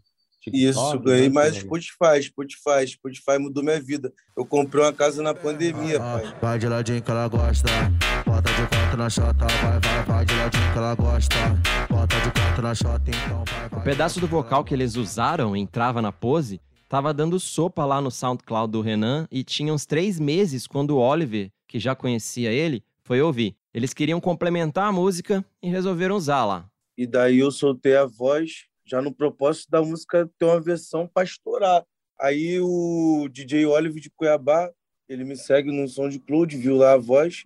Isso, 0.53 0.99
ganhei 0.99 1.27
mais 1.29 1.55
Spotify, 1.55 2.21
Spotify, 2.21 2.85
Spotify 2.87 3.37
mudou 3.39 3.63
minha 3.63 3.81
vida. 3.81 4.13
Eu 4.37 4.45
comprei 4.45 4.83
uma 4.83 4.93
casa 4.93 5.23
na 5.23 5.33
pandemia, 5.33 5.97
pai. 5.99 6.23
Vai 6.41 6.59
de 6.59 6.67
ladinho 6.67 7.01
que 7.01 7.09
ela 7.09 7.27
gosta. 7.27 7.67
Bota 8.25 8.49
de 8.51 8.67
quatro 8.67 8.97
na 8.97 9.09
chota, 9.09 9.45
vai, 9.47 9.79
vai, 9.79 10.03
vai 10.05 10.25
de 10.25 10.33
ladinho 10.35 10.71
que 10.73 10.77
ela 10.77 10.93
gosta. 10.95 11.35
Bota 11.89 12.15
de 12.21 12.31
quatro 12.31 12.44
então. 12.57 13.43
O 13.77 13.83
pedaço 13.83 14.19
do 14.21 14.27
vocal 14.27 14.63
que 14.63 14.73
eles 14.73 14.95
usaram 14.95 15.55
em 15.55 15.67
Trava 15.67 16.01
na 16.01 16.11
Pose 16.11 16.61
tava 16.87 17.13
dando 17.13 17.37
sopa 17.37 17.83
lá 17.83 17.99
no 17.99 18.09
SoundCloud 18.09 18.71
do 18.71 18.81
Renan 18.81 19.27
e 19.29 19.43
tinha 19.43 19.73
uns 19.73 19.85
três 19.85 20.19
meses 20.19 20.65
quando 20.65 20.91
o 20.91 20.99
Oliver, 20.99 21.51
que 21.67 21.79
já 21.79 21.93
conhecia 21.93 22.51
ele, 22.51 22.81
foi 23.03 23.21
ouvir. 23.21 23.57
Eles 23.73 23.93
queriam 23.93 24.21
complementar 24.21 24.87
a 24.87 24.91
música 24.91 25.43
e 25.61 25.69
resolveram 25.69 26.15
usar 26.15 26.45
lá. 26.45 26.69
E 26.97 27.05
daí 27.05 27.39
eu 27.39 27.51
soltei 27.51 27.97
a 27.97 28.05
voz, 28.05 28.65
já 28.85 29.01
no 29.01 29.13
propósito 29.13 29.69
da 29.69 29.81
música 29.81 30.29
ter 30.39 30.45
uma 30.45 30.61
versão 30.61 31.09
para 31.13 31.25
estourar. 31.25 31.83
Aí 32.19 32.59
o 32.61 33.27
DJ 33.29 33.65
Oliver 33.65 34.01
de 34.01 34.09
Cuiabá, 34.09 34.71
ele 35.09 35.25
me 35.25 35.35
segue 35.35 35.71
no 35.71 35.87
som 35.89 36.07
de 36.07 36.19
Cloud, 36.19 36.55
viu 36.55 36.77
lá 36.77 36.93
a 36.93 36.97
voz, 36.97 37.43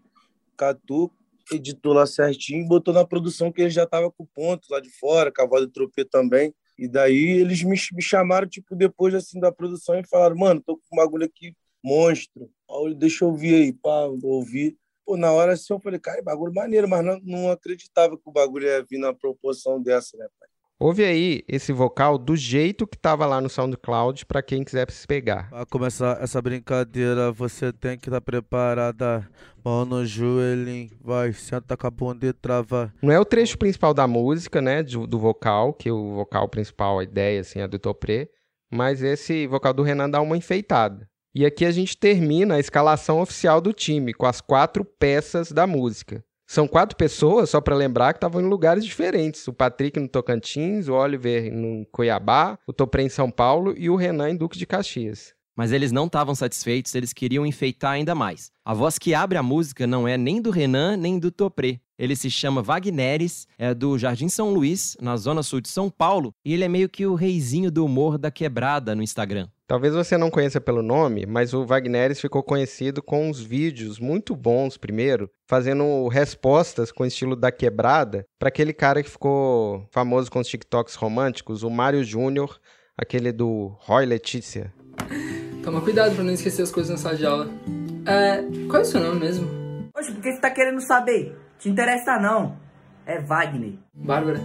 catou, 0.56 1.12
editou 1.52 1.94
lá 1.94 2.06
certinho, 2.06 2.68
botou 2.68 2.94
na 2.94 3.06
produção 3.06 3.52
que 3.52 3.62
ele 3.62 3.70
já 3.70 3.86
tava 3.86 4.12
com 4.12 4.26
ponto 4.26 4.68
lá 4.70 4.80
de 4.80 4.90
fora, 4.90 5.32
voz 5.48 5.66
do 5.66 5.72
Tropê 5.72 6.06
também. 6.06 6.54
E 6.78 6.88
daí 6.88 7.40
eles 7.42 7.62
me, 7.64 7.76
me 7.94 8.02
chamaram, 8.02 8.48
tipo, 8.48 8.76
depois 8.76 9.14
assim 9.14 9.40
da 9.40 9.52
produção 9.52 10.00
e 10.00 10.08
falaram, 10.08 10.38
mano, 10.38 10.62
tô 10.66 10.78
com 10.78 10.96
um 10.96 10.98
bagulho 10.98 11.26
aqui, 11.26 11.54
monstro. 11.84 12.50
Aí, 12.70 12.96
Deixa 12.96 13.26
eu 13.26 13.30
ouvir 13.30 13.56
aí, 13.56 13.74
pá, 13.74 14.06
ouvi. 14.24 14.78
Pô, 15.06 15.18
na 15.18 15.32
hora 15.32 15.54
assim 15.54 15.74
eu 15.74 15.80
falei, 15.80 16.00
cara, 16.00 16.22
bagulho 16.22 16.54
maneiro, 16.54 16.88
mas 16.88 17.04
não, 17.04 17.20
não 17.24 17.52
acreditava 17.52 18.16
que 18.16 18.24
o 18.26 18.32
bagulho 18.32 18.66
ia 18.66 18.84
vir 18.84 19.00
na 19.00 19.14
proporção 19.14 19.82
dessa, 19.82 20.16
né, 20.18 20.28
pai? 20.40 20.49
Ouve 20.82 21.04
aí 21.04 21.44
esse 21.46 21.74
vocal 21.74 22.18
do 22.18 22.38
jeito 22.38 22.88
que 22.88 22.98
tava 22.98 23.26
lá 23.26 23.42
no 23.42 23.50
SoundCloud 23.50 24.26
para 24.26 24.42
quem 24.42 24.64
quiser 24.64 24.90
se 24.90 25.06
pegar. 25.06 25.50
Pra 25.50 25.66
começar 25.66 26.24
essa 26.24 26.42
brincadeira, 26.42 27.34
você 27.34 27.74
tem 27.74 27.98
que 27.98 28.08
estar 28.08 28.22
preparada. 28.22 29.30
Mão 29.62 29.84
no 29.84 30.06
joelhinho, 30.06 30.90
vai, 31.02 31.34
senta 31.34 31.76
com 31.76 31.86
a 31.86 31.92
bunda 31.92 32.26
e 32.26 32.32
trava. 32.32 32.94
Não 33.02 33.12
é 33.12 33.20
o 33.20 33.26
trecho 33.26 33.58
principal 33.58 33.94
da 33.94 34.08
música, 34.08 34.62
né, 34.62 34.82
do, 34.82 35.06
do 35.06 35.20
vocal, 35.20 35.74
que 35.74 35.92
o 35.92 36.16
vocal 36.16 36.48
principal, 36.48 37.00
a 37.00 37.04
ideia 37.04 37.42
assim 37.42 37.60
é 37.60 37.68
do 37.68 37.78
Topré, 37.78 38.30
mas 38.72 39.04
esse 39.04 39.48
vocal 39.48 39.74
do 39.74 39.84
Renan 39.84 40.10
dá 40.10 40.22
uma 40.22 40.38
enfeitada. 40.38 41.06
E 41.36 41.46
aqui 41.46 41.66
a 41.66 41.72
gente 41.72 41.98
termina 41.98 42.56
a 42.56 42.60
escalação 42.60 43.20
oficial 43.20 43.60
do 43.60 43.74
time 43.74 44.14
com 44.14 44.26
as 44.26 44.40
quatro 44.40 44.86
peças 44.86 45.52
da 45.52 45.68
música. 45.68 46.24
São 46.50 46.68
quatro 46.68 46.98
pessoas, 46.98 47.52
só 47.52 47.62
para 47.62 47.76
lembrar, 47.76 48.12
que 48.12 48.18
estavam 48.18 48.42
em 48.42 48.50
lugares 48.50 48.84
diferentes. 48.84 49.48
O 49.48 49.54
Patrick 49.54 50.00
no 50.00 50.08
Tocantins, 50.08 50.88
o 50.88 50.96
Oliver 50.96 51.54
no 51.54 51.86
Cuiabá, 51.92 52.58
o 52.66 52.74
Topré 52.74 53.04
em 53.04 53.10
São 53.10 53.30
Paulo 53.30 53.76
e 53.78 53.88
o 53.88 53.96
Renan 53.96 54.32
em 54.32 54.36
Duque 54.36 54.58
de 54.58 54.66
Caxias. 54.66 55.36
Mas 55.56 55.72
eles 55.72 55.92
não 55.92 56.08
estavam 56.08 56.34
satisfeitos, 56.34 56.96
eles 56.96 57.14
queriam 57.14 57.46
enfeitar 57.46 57.92
ainda 57.92 58.16
mais. 58.16 58.52
A 58.66 58.74
voz 58.74 58.98
que 58.98 59.14
abre 59.14 59.38
a 59.38 59.44
música 59.44 59.86
não 59.86 60.08
é 60.08 60.18
nem 60.18 60.42
do 60.42 60.50
Renan, 60.50 60.98
nem 60.98 61.20
do 61.20 61.30
Topré. 61.30 61.82
Ele 62.00 62.16
se 62.16 62.32
chama 62.32 62.64
Wagneres, 62.64 63.48
é 63.56 63.76
do 63.76 63.96
Jardim 64.00 64.28
São 64.28 64.52
Luís, 64.52 64.98
na 65.00 65.18
zona 65.18 65.44
sul 65.44 65.62
de 65.62 65.70
São 65.70 65.88
Paulo, 65.88 66.34
e 66.44 66.52
ele 66.52 66.64
é 66.64 66.68
meio 66.68 66.90
que 66.90 67.06
o 67.06 67.14
reizinho 67.14 67.70
do 67.70 67.86
humor 67.86 68.18
da 68.18 68.32
quebrada 68.32 68.96
no 68.96 69.04
Instagram. 69.04 69.50
Talvez 69.70 69.94
você 69.94 70.18
não 70.18 70.32
conheça 70.32 70.60
pelo 70.60 70.82
nome, 70.82 71.28
mas 71.28 71.54
o 71.54 71.64
Wagneres 71.64 72.20
ficou 72.20 72.42
conhecido 72.42 73.04
com 73.04 73.30
uns 73.30 73.40
vídeos 73.40 74.00
muito 74.00 74.36
bons 74.36 74.78
primeiro, 74.78 75.30
fazendo 75.48 76.08
respostas 76.08 76.92
com 76.92 77.04
o 77.04 77.06
estilo 77.06 77.36
da 77.36 77.52
quebrada 77.52 78.26
para 78.40 78.50
aquele 78.50 78.74
cara 78.74 79.04
que 79.04 79.10
ficou 79.12 79.88
famoso 79.92 80.32
com 80.32 80.40
os 80.40 80.48
TikToks 80.48 80.96
românticos, 80.96 81.62
o 81.62 81.70
Mário 81.70 82.04
Júnior, 82.04 82.60
aquele 82.98 83.32
do 83.32 83.78
Roy 83.82 84.08
Letícia. 84.08 84.74
Toma 85.64 85.82
cuidado 85.82 86.16
pra 86.16 86.24
não 86.24 86.34
esquecer 86.34 86.64
as 86.64 86.72
coisas 86.72 86.90
na 86.90 86.98
sala 86.98 87.16
de 87.16 87.28
aula. 87.28 87.48
É, 88.08 88.42
qual 88.68 88.78
é 88.78 88.82
o 88.82 88.86
seu 88.86 89.00
nome 89.00 89.20
mesmo? 89.20 89.48
Oxe, 89.96 90.12
por 90.12 90.24
que 90.24 90.32
você 90.32 90.42
tá 90.42 90.50
querendo 90.50 90.82
saber? 90.82 91.38
Te 91.60 91.70
interessa 91.70 92.18
não. 92.20 92.58
É 93.06 93.22
Wagner. 93.22 93.76
Bárbara. 93.94 94.40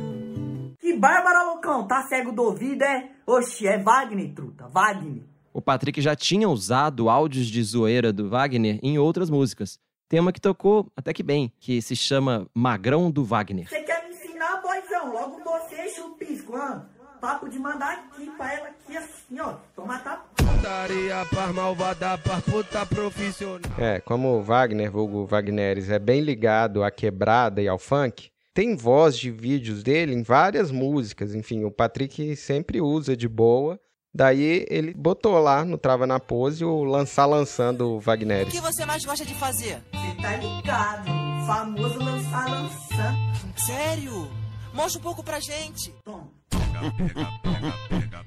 Que 0.78 0.93
Bárbara, 0.99 1.45
loucão? 1.45 1.88
Tá 1.88 2.02
cego 2.02 2.31
do 2.31 2.43
ouvido, 2.43 2.83
é? 2.83 3.13
Oxe, 3.26 3.66
é 3.66 3.78
Wagner, 3.78 4.33
truta. 4.35 4.69
Wagner. 4.69 5.23
O 5.52 5.62
Patrick 5.62 6.00
já 6.00 6.14
tinha 6.14 6.49
usado 6.49 7.09
áudios 7.09 7.47
de 7.47 7.62
zoeira 7.62 8.12
do 8.12 8.28
Wagner 8.28 8.78
em 8.83 8.99
outras 8.99 9.31
músicas. 9.31 9.78
Tem 10.09 10.21
uma 10.21 10.32
que 10.32 10.41
tocou 10.41 10.91
até 10.97 11.13
que 11.13 11.23
bem, 11.23 11.52
que 11.58 11.80
se 11.80 11.97
chama 11.97 12.47
Magrão 12.52 13.10
do 13.10 13.25
Wagner. 13.25 13.69
Você 13.69 13.80
quer 13.82 14.04
me 14.08 14.15
ensinar, 14.15 14.60
boizão? 14.60 15.13
Logo 15.13 15.43
você, 15.43 15.89
chupisco, 15.89 16.56
hã? 16.56 16.87
Papo 17.21 17.49
de 17.49 17.58
mandar 17.58 17.93
aqui 17.93 18.30
pra 18.37 18.52
ela 18.52 18.69
aqui 18.69 18.97
assim, 18.97 19.41
ó. 19.41 19.54
Toma 19.75 19.99
tapa. 20.00 20.28
Daria 20.60 21.25
pra 21.30 21.52
malvada, 21.52 22.19
puta 22.50 22.84
profissional. 22.84 23.60
É, 23.78 24.00
como 24.00 24.28
o 24.37 24.43
Wagner, 24.43 24.91
vulgo 24.91 25.25
Wagneres, 25.26 25.89
é 25.89 25.99
bem 25.99 26.21
ligado 26.21 26.82
à 26.82 26.91
quebrada 26.91 27.63
e 27.63 27.69
ao 27.69 27.78
funk, 27.78 28.30
tem 28.54 28.76
voz 28.76 29.19
de 29.19 29.32
vídeos 29.32 29.82
dele 29.82 30.14
em 30.14 30.23
várias 30.23 30.71
músicas. 30.71 31.34
Enfim, 31.34 31.64
o 31.64 31.71
Patrick 31.73 32.36
sempre 32.36 32.80
usa 32.80 33.17
de 33.17 33.28
boa. 33.28 33.78
Daí 34.14 34.64
ele 34.71 34.95
botou 34.95 35.36
lá 35.40 35.64
no 35.64 35.76
Trava 35.76 36.06
na 36.06 36.21
Pose 36.21 36.64
o 36.64 36.84
lançar 36.84 37.26
lançando 37.26 37.97
o 37.97 38.00
Wagneres. 38.00 38.49
O 38.49 38.56
que 38.56 38.60
você 38.60 38.86
mais 38.86 39.04
gosta 39.04 39.26
de 39.26 39.34
fazer? 39.34 39.82
Você 39.93 40.23
tá 40.23 40.36
ligado? 40.36 41.10
O 41.10 41.47
famoso 41.47 41.99
lançar 41.99 42.49
lançando. 42.49 43.19
Sério? 43.56 44.30
Mostra 44.73 45.00
um 45.00 45.02
pouco 45.02 45.25
pra 45.25 45.40
gente. 45.40 45.93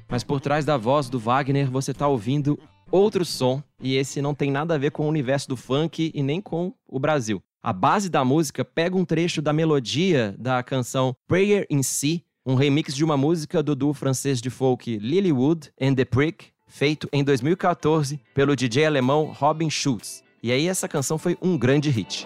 Mas 0.09 0.25
por 0.25 0.41
trás 0.41 0.65
da 0.65 0.75
voz 0.75 1.09
do 1.09 1.19
Wagner 1.19 1.71
você 1.71 1.93
tá 1.93 2.05
ouvindo 2.05 2.59
outro 2.91 3.25
som, 3.25 3.61
e 3.81 3.95
esse 3.95 4.21
não 4.21 4.33
tem 4.33 4.49
nada 4.49 4.75
a 4.75 4.77
ver 4.77 4.91
com 4.91 5.05
o 5.05 5.09
universo 5.09 5.49
do 5.49 5.57
funk 5.57 6.11
e 6.13 6.23
nem 6.23 6.41
com 6.41 6.73
o 6.87 6.99
Brasil. 6.99 7.41
A 7.67 7.73
base 7.73 8.08
da 8.10 8.23
música 8.23 8.63
pega 8.63 8.95
um 8.95 9.03
trecho 9.03 9.41
da 9.41 9.51
melodia 9.51 10.34
da 10.39 10.63
canção 10.63 11.13
Prayer 11.27 11.67
in 11.69 11.84
Si, 11.84 12.23
um 12.45 12.56
remix 12.56 12.95
de 12.95 13.03
uma 13.03 13.17
música 13.17 13.62
do 13.62 13.75
duo 13.75 13.93
francês 13.93 14.39
de 14.39 14.49
folk 14.49 14.97
Lilywood 14.99 15.69
and 15.77 15.93
the 15.93 16.06
Prick, 16.06 16.45
feito 16.65 17.10
em 17.12 17.25
2014 17.25 18.21
pelo 18.34 18.56
DJ 18.56 18.86
alemão 18.86 19.34
Robin 19.38 19.69
Schulz. 19.69 20.23
E 20.41 20.49
aí 20.49 20.65
essa 20.65 20.88
canção 20.88 21.17
foi 21.17 21.38
um 21.41 21.58
grande 21.58 21.89
hit. 21.89 22.25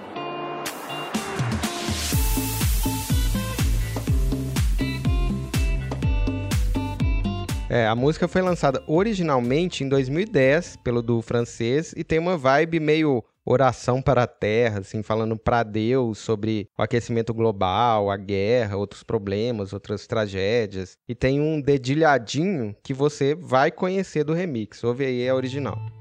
É, 7.68 7.88
a 7.88 7.96
música 7.96 8.28
foi 8.28 8.42
lançada 8.42 8.84
originalmente 8.86 9.82
em 9.84 9.90
2010 9.90 10.76
pelo 10.84 11.02
duo 11.02 11.22
francês 11.22 11.94
e 11.98 12.04
tem 12.04 12.20
uma 12.20 12.38
vibe 12.38 12.80
meio 12.82 13.24
oração 13.46 14.02
para 14.02 14.24
a 14.24 14.28
terra, 14.28 14.80
assim, 14.80 15.02
falando 15.02 15.38
para 15.38 15.64
Deus 15.64 16.20
sobre 16.20 16.68
o 16.78 16.82
aquecimento 16.82 17.34
global, 17.34 18.10
a 18.10 18.18
guerra, 18.18 18.78
outros 18.78 19.04
problemas, 19.04 19.74
outras 19.74 20.08
tragédias. 20.08 20.98
E 21.08 21.16
tem 21.16 21.40
um 21.40 21.62
dedilhadinho 21.62 22.76
que 22.84 22.94
você 22.94 23.36
vai 23.36 23.72
conhecer 23.72 24.24
do 24.24 24.34
remix. 24.34 24.84
Ouve 24.84 25.06
aí 25.06 25.28
a 25.28 25.36
original. 25.36 26.01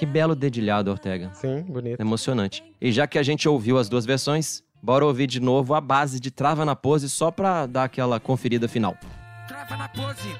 Que 0.00 0.06
belo 0.06 0.34
dedilhado, 0.34 0.90
Ortega. 0.90 1.30
Sim, 1.34 1.60
bonito. 1.60 2.00
Emocionante. 2.00 2.64
E 2.80 2.90
já 2.90 3.06
que 3.06 3.18
a 3.18 3.22
gente 3.22 3.46
ouviu 3.46 3.76
as 3.76 3.86
duas 3.86 4.06
versões, 4.06 4.62
bora 4.82 5.04
ouvir 5.04 5.26
de 5.26 5.38
novo 5.40 5.74
a 5.74 5.80
base 5.80 6.18
de 6.18 6.30
Trava 6.30 6.64
na 6.64 6.74
Pose 6.74 7.06
só 7.10 7.30
pra 7.30 7.66
dar 7.66 7.84
aquela 7.84 8.18
conferida 8.18 8.66
final. 8.66 8.96
Trava 9.46 9.76
na 9.76 9.88
pose. 9.90 10.34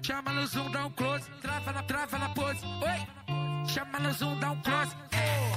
Chama 0.00 0.32
no 0.32 0.46
zoom, 0.46 0.70
dá 0.70 0.86
um 0.86 0.90
close. 0.90 1.24
Trava 1.42 1.70
na, 1.70 1.82
trava 1.82 2.18
na 2.18 2.30
pose. 2.30 2.64
Oi. 2.64 3.66
Chama 3.68 3.98
no 3.98 4.10
zoom, 4.14 4.40
dá 4.40 4.52
um 4.52 4.62
close. 4.62 4.96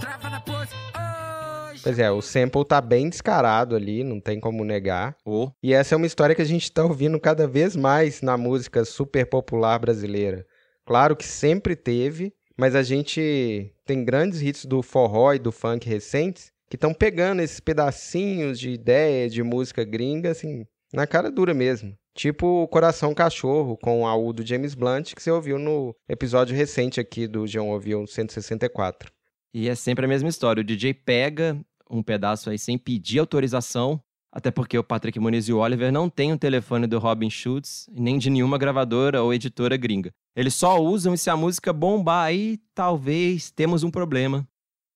Trava 0.01 0.29
na 0.29 0.41
pose. 0.41 0.73
Oi. 0.73 1.79
Pois 1.81 1.97
é, 1.97 2.11
o 2.11 2.21
sample 2.21 2.65
tá 2.65 2.81
bem 2.81 3.09
descarado 3.09 3.77
ali, 3.77 4.03
não 4.03 4.19
tem 4.19 4.41
como 4.41 4.65
negar. 4.65 5.15
Oh. 5.23 5.49
E 5.63 5.73
essa 5.73 5.95
é 5.95 5.97
uma 5.97 6.05
história 6.05 6.35
que 6.35 6.41
a 6.41 6.45
gente 6.45 6.69
tá 6.69 6.83
ouvindo 6.83 7.17
cada 7.17 7.47
vez 7.47 7.77
mais 7.77 8.21
na 8.21 8.35
música 8.35 8.83
super 8.83 9.25
popular 9.25 9.79
brasileira. 9.79 10.45
Claro 10.85 11.15
que 11.15 11.25
sempre 11.25 11.77
teve, 11.77 12.33
mas 12.57 12.75
a 12.75 12.83
gente 12.83 13.71
tem 13.85 14.03
grandes 14.03 14.41
hits 14.41 14.65
do 14.65 14.81
forró 14.81 15.33
e 15.33 15.39
do 15.39 15.51
funk 15.51 15.87
recentes 15.87 16.51
que 16.69 16.75
estão 16.75 16.93
pegando 16.93 17.41
esses 17.41 17.59
pedacinhos 17.59 18.59
de 18.59 18.71
ideia 18.71 19.29
de 19.29 19.43
música 19.43 19.83
gringa, 19.83 20.31
assim, 20.31 20.65
na 20.93 21.05
cara 21.05 21.29
dura 21.29 21.53
mesmo. 21.53 21.95
Tipo 22.13 22.63
o 22.63 22.67
Coração 22.67 23.13
Cachorro, 23.13 23.77
com 23.77 24.01
o 24.01 24.07
AU 24.07 24.31
do 24.31 24.45
James 24.45 24.73
Blunt, 24.73 25.13
que 25.13 25.21
você 25.21 25.29
ouviu 25.29 25.59
no 25.59 25.93
episódio 26.07 26.55
recente 26.55 26.99
aqui 26.99 27.27
do 27.27 27.45
João 27.45 27.69
Ouviu 27.69 28.07
164. 28.07 29.11
E 29.53 29.67
é 29.67 29.75
sempre 29.75 30.05
a 30.05 30.07
mesma 30.07 30.29
história. 30.29 30.61
O 30.61 30.63
DJ 30.63 30.93
pega 30.93 31.59
um 31.89 32.01
pedaço 32.01 32.49
aí 32.49 32.57
sem 32.57 32.77
pedir 32.77 33.19
autorização, 33.19 34.01
até 34.35 34.51
porque 34.51 34.77
o 34.77 34.83
Patrick 34.83 35.17
Muniz 35.17 35.47
e 35.47 35.53
o 35.53 35.59
Oliver 35.59 35.93
não 35.93 36.09
têm 36.09 36.33
o 36.33 36.37
telefone 36.37 36.85
do 36.85 36.99
Robin 36.99 37.29
Schultz, 37.29 37.89
nem 37.89 38.17
de 38.17 38.29
nenhuma 38.29 38.57
gravadora 38.57 39.23
ou 39.23 39.33
editora 39.33 39.77
gringa. 39.77 40.11
Eles 40.35 40.53
só 40.53 40.77
usam 40.77 41.13
e 41.13 41.17
se 41.17 41.29
a 41.29 41.37
música 41.37 41.71
bombar 41.71 42.25
aí, 42.25 42.59
talvez 42.73 43.49
temos 43.49 43.81
um 43.81 43.89
problema. 43.89 44.45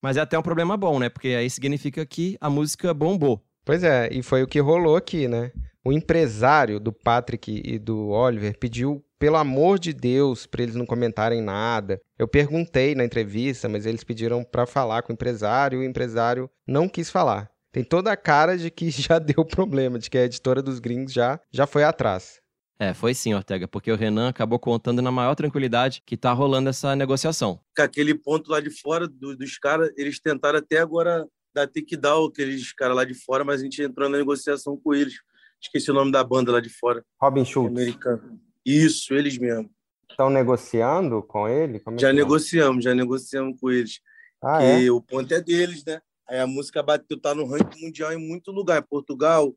Mas 0.04 0.17
é 0.17 0.19
até 0.19 0.38
um 0.38 0.41
problema 0.41 0.75
bom, 0.75 0.99
né? 0.99 1.08
Porque 1.08 1.30
aí 1.30 1.49
significa 1.49 2.06
que 2.06 2.38
a 2.41 2.49
música 2.49 2.93
bombou. 2.93 3.41
Pois 3.63 3.82
é, 3.82 4.10
e 4.12 4.21
foi 4.21 4.43
o 4.43 4.47
que 4.47 4.60
rolou 4.60 4.97
aqui, 4.97 5.30
né? 5.30 5.54
O 5.86 5.93
empresário 5.93 6.78
do 6.78 6.91
Patrick 6.91 7.62
e 7.63 7.80
do 7.80 8.10
Oliver 8.10 8.58
pediu 8.60 9.02
pelo 9.17 9.38
amor 9.38 9.80
de 9.80 9.93
Deus, 9.93 10.45
para 10.45 10.63
eles 10.63 10.75
não 10.75 10.86
comentarem 10.86 11.41
nada. 11.41 12.02
Eu 12.17 12.28
perguntei 12.28 12.93
na 12.93 13.06
entrevista, 13.06 13.69
mas 13.69 13.86
eles 13.86 14.04
pediram 14.04 14.43
para 14.43 14.65
falar 14.65 15.02
com 15.02 15.13
o 15.13 15.15
empresário 15.15 15.82
e 15.82 15.86
o 15.86 15.89
empresário 15.89 16.49
não 16.67 16.89
quis 16.89 17.10
falar. 17.10 17.49
Tem 17.71 17.84
toda 17.84 18.12
a 18.12 18.17
cara 18.17 18.58
de 18.58 18.69
que 18.71 18.89
já 18.91 19.19
deu 19.19 19.45
problema, 19.45 19.99
de 19.99 20.10
que 20.10 20.17
a 20.17 20.25
editora 20.25 20.62
dos 20.62 20.79
gringos 20.79 21.13
já, 21.13 21.39
já 21.51 21.65
foi 21.67 21.84
atrás. 21.84 22.39
É, 22.82 22.93
foi 22.93 23.13
sim, 23.13 23.34
Ortega, 23.34 23.67
porque 23.67 23.91
o 23.91 23.95
Renan 23.97 24.29
acabou 24.29 24.58
contando 24.58 25.01
na 25.01 25.12
maior 25.12 25.36
tranquilidade 25.36 26.01
que 26.05 26.15
tá 26.15 26.32
rolando 26.32 26.69
essa 26.69 26.95
negociação. 26.95 27.60
Com 27.75 27.82
aquele 27.84 28.15
ponto 28.15 28.49
lá 28.49 28.62
de 28.62 28.69
fora 28.69 29.05
do- 29.05 29.36
dos 29.36 29.58
caras, 29.58 29.91
eles 29.97 30.17
tentaram 30.21 30.60
até 30.60 30.77
agora 30.77 31.27
dar 31.53 31.67
takedown, 31.67 32.27
aqueles 32.27 32.71
caras 32.71 32.95
lá 32.95 33.03
de 33.03 33.13
fora, 33.13 33.43
mas 33.43 33.60
a 33.60 33.63
gente 33.65 33.82
entrou 33.82 34.08
na 34.10 34.17
negociação 34.17 34.77
com 34.82 34.93
eles. 34.93 35.15
Esqueci 35.62 35.91
o 35.91 35.93
nome 35.93 36.10
da 36.10 36.23
banda 36.23 36.53
lá 36.53 36.62
de 36.62 36.69
fora. 36.69 37.03
Robin 37.21 37.43
Schultz. 37.43 37.69
Americano. 37.75 38.39
Isso, 38.65 39.13
eles 39.13 39.38
mesmo. 39.38 39.69
Estão 40.10 40.29
negociando 40.29 41.21
com 41.21 41.49
ele? 41.49 41.82
Como 41.82 41.97
é 41.97 41.99
Já 41.99 42.10
é? 42.10 42.13
negociamos, 42.13 42.86
já 42.86 42.95
negociamos 42.95 43.60
com 43.60 43.69
eles. 43.69 43.99
Ah, 44.41 44.60
que 44.60 44.86
é? 44.88 44.91
o 44.91 45.01
ponto 45.01 45.34
é 45.34 45.41
deles, 45.41 45.84
né? 45.84 45.99
Aí 46.30 46.39
a 46.39 46.46
música 46.46 46.84
bateu, 46.84 47.20
tá 47.20 47.34
no 47.34 47.46
ranking 47.46 47.82
mundial 47.82 48.13
em 48.13 48.18
muito 48.18 48.52
lugar, 48.52 48.80
em 48.80 48.88
Portugal. 48.88 49.54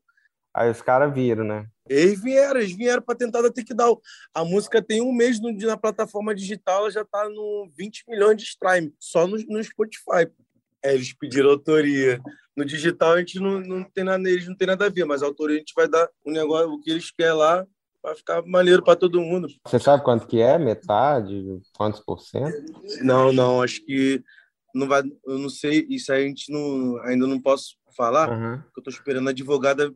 Aí 0.51 0.69
os 0.69 0.81
caras 0.81 1.13
viram, 1.13 1.43
né? 1.43 1.67
Eles 1.87 2.21
vieram, 2.21 2.59
eles 2.59 2.75
vieram 2.75 3.01
para 3.01 3.15
tentar 3.15 3.41
dar 3.41 3.51
takedown. 3.51 3.99
A 4.33 4.43
música 4.43 4.81
tem 4.81 5.01
um 5.01 5.13
mês 5.13 5.39
no, 5.39 5.51
na 5.51 5.77
plataforma 5.77 6.33
digital, 6.33 6.81
ela 6.81 6.91
já 6.91 7.05
tá 7.05 7.29
no 7.29 7.69
20 7.77 8.05
milhões 8.07 8.37
de 8.37 8.43
stream, 8.43 8.91
só 8.99 9.27
no, 9.27 9.37
no 9.47 9.63
Spotify. 9.63 10.31
É, 10.83 10.93
eles 10.95 11.13
pediram 11.13 11.51
autoria. 11.51 12.19
No 12.55 12.65
digital 12.65 13.13
a 13.13 13.19
gente 13.19 13.39
não, 13.39 13.59
não 13.59 13.83
tem 13.83 14.03
nada, 14.03 14.27
eles 14.29 14.47
não 14.47 14.55
tem 14.55 14.67
nada 14.67 14.85
a 14.85 14.89
ver, 14.89 15.05
mas 15.05 15.21
a 15.21 15.25
autoria 15.27 15.57
a 15.57 15.59
gente 15.59 15.73
vai 15.75 15.87
dar 15.87 16.09
um 16.25 16.31
negócio, 16.31 16.71
o 16.71 16.79
que 16.79 16.91
eles 16.91 17.11
querem 17.11 17.33
lá, 17.33 17.65
vai 18.01 18.15
ficar 18.15 18.43
maneiro 18.45 18.83
para 18.83 18.95
todo 18.95 19.21
mundo. 19.21 19.47
Você 19.65 19.79
sabe 19.79 20.03
quanto 20.03 20.27
que 20.27 20.39
é? 20.39 20.57
Metade? 20.57 21.59
Quantos 21.75 21.99
por 22.01 22.19
cento? 22.19 22.53
Não, 23.01 23.31
não, 23.31 23.61
acho 23.61 23.83
que 23.85 24.23
não 24.73 24.87
vai, 24.87 25.03
eu 25.25 25.37
não 25.37 25.49
sei, 25.49 25.85
isso 25.89 26.11
aí 26.11 26.23
a 26.25 26.27
gente 26.27 26.51
não, 26.51 26.97
ainda 27.03 27.27
não 27.27 27.39
posso 27.39 27.75
falar, 27.95 28.29
Uhum. 28.29 28.61
porque 28.61 28.79
eu 28.79 28.83
tô 28.83 28.89
esperando 28.89 29.27
a 29.27 29.31
advogada 29.31 29.93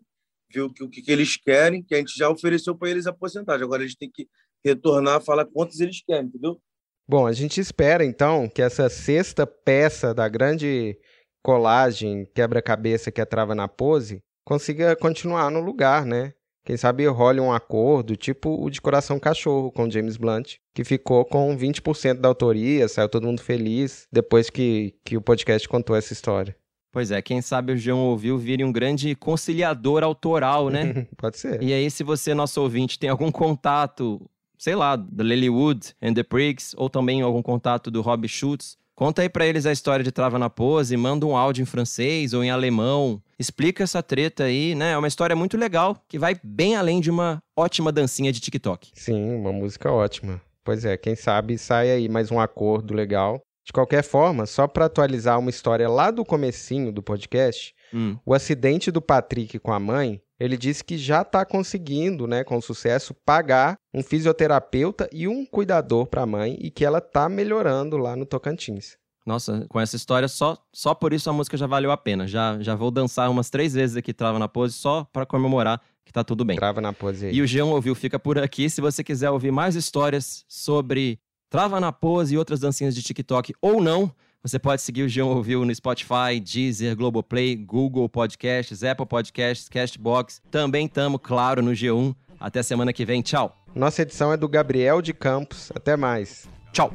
ver 0.54 0.62
o 0.62 0.72
que, 0.72 0.84
o 0.84 0.90
que, 0.90 1.02
que 1.02 1.12
eles 1.12 1.36
querem, 1.36 1.84
que 1.84 1.96
a 1.96 1.98
gente 1.98 2.16
já 2.16 2.30
ofereceu 2.30 2.76
para 2.76 2.90
eles 2.90 3.08
a 3.08 3.14
porcentagem. 3.14 3.64
Agora 3.64 3.82
eles 3.84 3.96
têm 3.96 4.10
que 4.10 4.28
retornar, 4.64 5.22
falar 5.22 5.46
quantos 5.46 5.80
eles 5.80 6.02
querem, 6.06 6.26
entendeu? 6.28 6.62
Bom, 7.10 7.26
a 7.26 7.34
gente 7.34 7.60
espera 7.60 8.06
então 8.06 8.48
que 8.48 8.62
essa 8.62 8.90
sexta 8.90 9.48
peça 9.48 10.14
da 10.14 10.28
grande 10.28 10.98
colagem 11.44 12.26
quebra-cabeça 12.36 13.12
que 13.12 13.22
é 13.22 13.26
Trava 13.26 13.56
na 13.56 13.68
Pose 13.68 14.22
consiga 14.46 14.96
continuar 14.96 15.50
no 15.50 15.60
lugar, 15.62 16.06
né? 16.06 16.34
Quem 16.68 16.76
sabe 16.76 17.06
role 17.06 17.40
um 17.40 17.54
acordo, 17.54 18.18
tipo 18.18 18.62
o 18.62 18.70
de 18.70 18.82
Coração 18.82 19.18
Cachorro 19.18 19.72
com 19.72 19.90
James 19.90 20.18
Blunt, 20.18 20.56
que 20.76 20.84
ficou 20.84 21.24
com 21.24 21.58
20% 21.58 22.16
da 22.16 22.28
autoria, 22.28 22.90
saiu 22.90 23.08
todo 23.08 23.26
mundo 23.26 23.42
feliz 23.42 24.06
depois 24.12 24.50
que, 24.50 24.94
que 25.06 25.16
o 25.16 25.22
podcast 25.22 25.66
contou 25.70 25.96
essa 25.96 26.12
história. 26.12 26.54
Pois 26.92 27.10
é, 27.10 27.22
quem 27.22 27.42
sabe 27.42 27.72
o 27.72 27.78
João 27.78 28.00
ouviu 28.00 28.38
vire 28.38 28.66
um 28.66 28.72
grande 28.74 29.16
conciliador 29.16 30.04
autoral, 30.04 30.70
né? 30.70 31.08
Pode 31.16 31.38
ser. 31.38 31.64
E 31.64 31.72
aí, 31.72 31.90
se 31.90 32.04
você, 32.04 32.34
nosso 32.34 32.62
ouvinte, 32.62 33.00
tem 33.00 33.10
algum 33.10 33.32
contato, 33.32 34.30
sei 34.58 34.76
lá, 34.76 34.98
do 34.98 35.24
Lilywood 35.24 35.96
and 36.02 36.16
the 36.16 36.24
Prigs, 36.24 36.74
ou 36.76 36.90
também 36.90 37.22
algum 37.22 37.42
contato 37.42 37.90
do 37.90 38.02
Rob 38.02 38.28
Schultz, 38.28 38.78
conta 38.98 39.22
aí 39.22 39.30
pra 39.30 39.46
eles 39.46 39.66
a 39.68 39.72
história 39.72 40.04
de 40.04 40.12
Trava 40.12 40.40
na 40.40 40.50
Pose, 40.50 40.98
manda 40.98 41.24
um 41.26 41.38
áudio 41.38 41.62
em 41.62 41.66
francês 41.66 42.34
ou 42.34 42.44
em 42.44 42.50
alemão, 42.50 43.22
explica 43.38 43.84
essa 43.84 44.02
treta 44.02 44.46
aí, 44.46 44.74
né? 44.74 44.94
É 44.94 44.98
uma 44.98 45.08
história 45.08 45.36
muito 45.36 45.56
legal, 45.56 45.96
que 46.10 46.18
vai 46.18 46.36
bem 46.44 46.76
além 46.76 47.00
de 47.00 47.12
uma 47.12 47.38
ótima 47.56 47.92
dancinha 47.92 48.34
de 48.34 48.40
TikTok. 48.40 48.90
Sim, 48.96 49.36
uma 49.36 49.54
música 49.54 49.92
ótima. 49.92 50.42
Pois 50.66 50.84
é, 50.84 50.98
quem 50.98 51.16
sabe 51.16 51.58
sai 51.60 51.92
aí 51.92 52.10
mais 52.10 52.32
um 52.32 52.40
acordo 52.40 52.94
legal. 52.94 53.40
De 53.64 53.72
qualquer 53.72 54.02
forma, 54.04 54.46
só 54.46 54.66
para 54.66 54.86
atualizar 54.86 55.38
uma 55.38 55.50
história 55.50 55.88
lá 55.90 56.10
do 56.10 56.26
comecinho 56.26 56.92
do 56.92 57.04
podcast, 57.04 57.76
Hum. 57.94 58.18
o 58.26 58.34
acidente 58.34 58.90
do 58.92 59.02
Patrick 59.02 59.60
com 59.60 59.72
a 59.72 59.80
mãe, 59.80 60.20
ele 60.40 60.58
disse 60.58 60.84
que 60.84 60.98
já 60.98 61.22
está 61.22 61.46
conseguindo, 61.46 62.28
né, 62.28 62.44
com 62.44 62.60
sucesso, 62.62 63.14
pagar 63.26 63.78
um 63.94 64.04
fisioterapeuta 64.04 65.10
e 65.12 65.28
um 65.28 65.46
cuidador 65.46 66.06
para 66.06 66.24
a 66.24 66.28
mãe 66.28 66.58
e 66.60 66.70
que 66.70 66.86
ela 66.86 67.02
tá 67.02 67.28
melhorando 67.28 67.98
lá 67.98 68.16
no 68.16 68.26
Tocantins. 68.26 68.98
Nossa, 69.26 69.66
com 69.68 69.80
essa 69.80 69.98
história, 69.98 70.28
só, 70.30 70.58
só 70.74 70.96
por 70.96 71.12
isso 71.12 71.30
a 71.30 71.34
música 71.34 71.58
já 71.58 71.68
valeu 71.68 71.92
a 71.92 71.98
pena. 71.98 72.26
Já, 72.26 72.58
já 72.62 72.76
vou 72.76 72.90
dançar 72.90 73.30
umas 73.30 73.50
três 73.50 73.74
vezes 73.74 73.98
aqui, 73.98 74.14
Trava 74.14 74.40
na 74.40 74.48
Pose, 74.48 74.74
só 74.74 75.04
pra 75.12 75.26
comemorar 75.26 75.82
que 76.06 76.14
tá 76.14 76.24
tudo 76.24 76.46
bem. 76.46 76.56
Trava 76.56 76.80
na 76.80 76.94
Pose 76.94 77.26
aí. 77.26 77.36
E 77.36 77.42
o 77.42 77.48
Jean 77.48 77.66
Ouviu 77.66 77.94
fica 77.94 78.18
por 78.18 78.40
aqui. 78.40 78.70
Se 78.70 78.80
você 78.80 79.04
quiser 79.04 79.30
ouvir 79.30 79.52
mais 79.52 79.76
histórias 79.76 80.46
sobre 80.48 81.20
Trava 81.50 81.78
na 81.82 81.92
Pose 81.92 82.36
e 82.36 82.38
outras 82.38 82.62
dancinhas 82.62 82.96
de 82.96 83.04
TikTok 83.04 83.54
ou 83.62 83.82
não, 83.82 84.10
você 84.44 84.60
pode 84.60 84.82
seguir 84.82 85.04
o 85.04 85.10
Geão 85.10 85.30
Ouviu 85.30 85.66
no 85.66 85.74
Spotify, 85.74 86.40
Deezer, 86.42 86.96
Globoplay, 86.96 87.56
Google 87.56 88.08
Podcasts, 88.08 88.84
Apple 88.84 89.06
Podcasts, 89.06 89.68
Castbox. 89.68 90.42
Também 90.50 90.88
tamo 90.88 91.20
claro, 91.20 91.62
no 91.62 91.72
G1. 91.72 92.16
Até 92.40 92.62
semana 92.64 92.94
que 92.94 93.04
vem. 93.04 93.22
Tchau. 93.22 93.56
Nossa 93.76 94.04
edição 94.04 94.32
é 94.32 94.38
do 94.38 94.48
Gabriel 94.48 95.02
de 95.02 95.14
Campos. 95.14 95.72
Até 95.76 95.98
mais. 95.98 96.48
Tchau. 96.72 96.94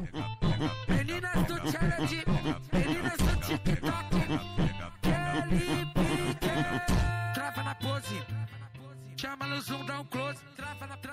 Chama 9.17 9.47
no 9.47 9.61
zoom, 9.61 9.85
dá 9.85 10.01
um 10.01 10.05
close, 10.05 10.39
trava 10.57 10.87
na. 10.87 11.12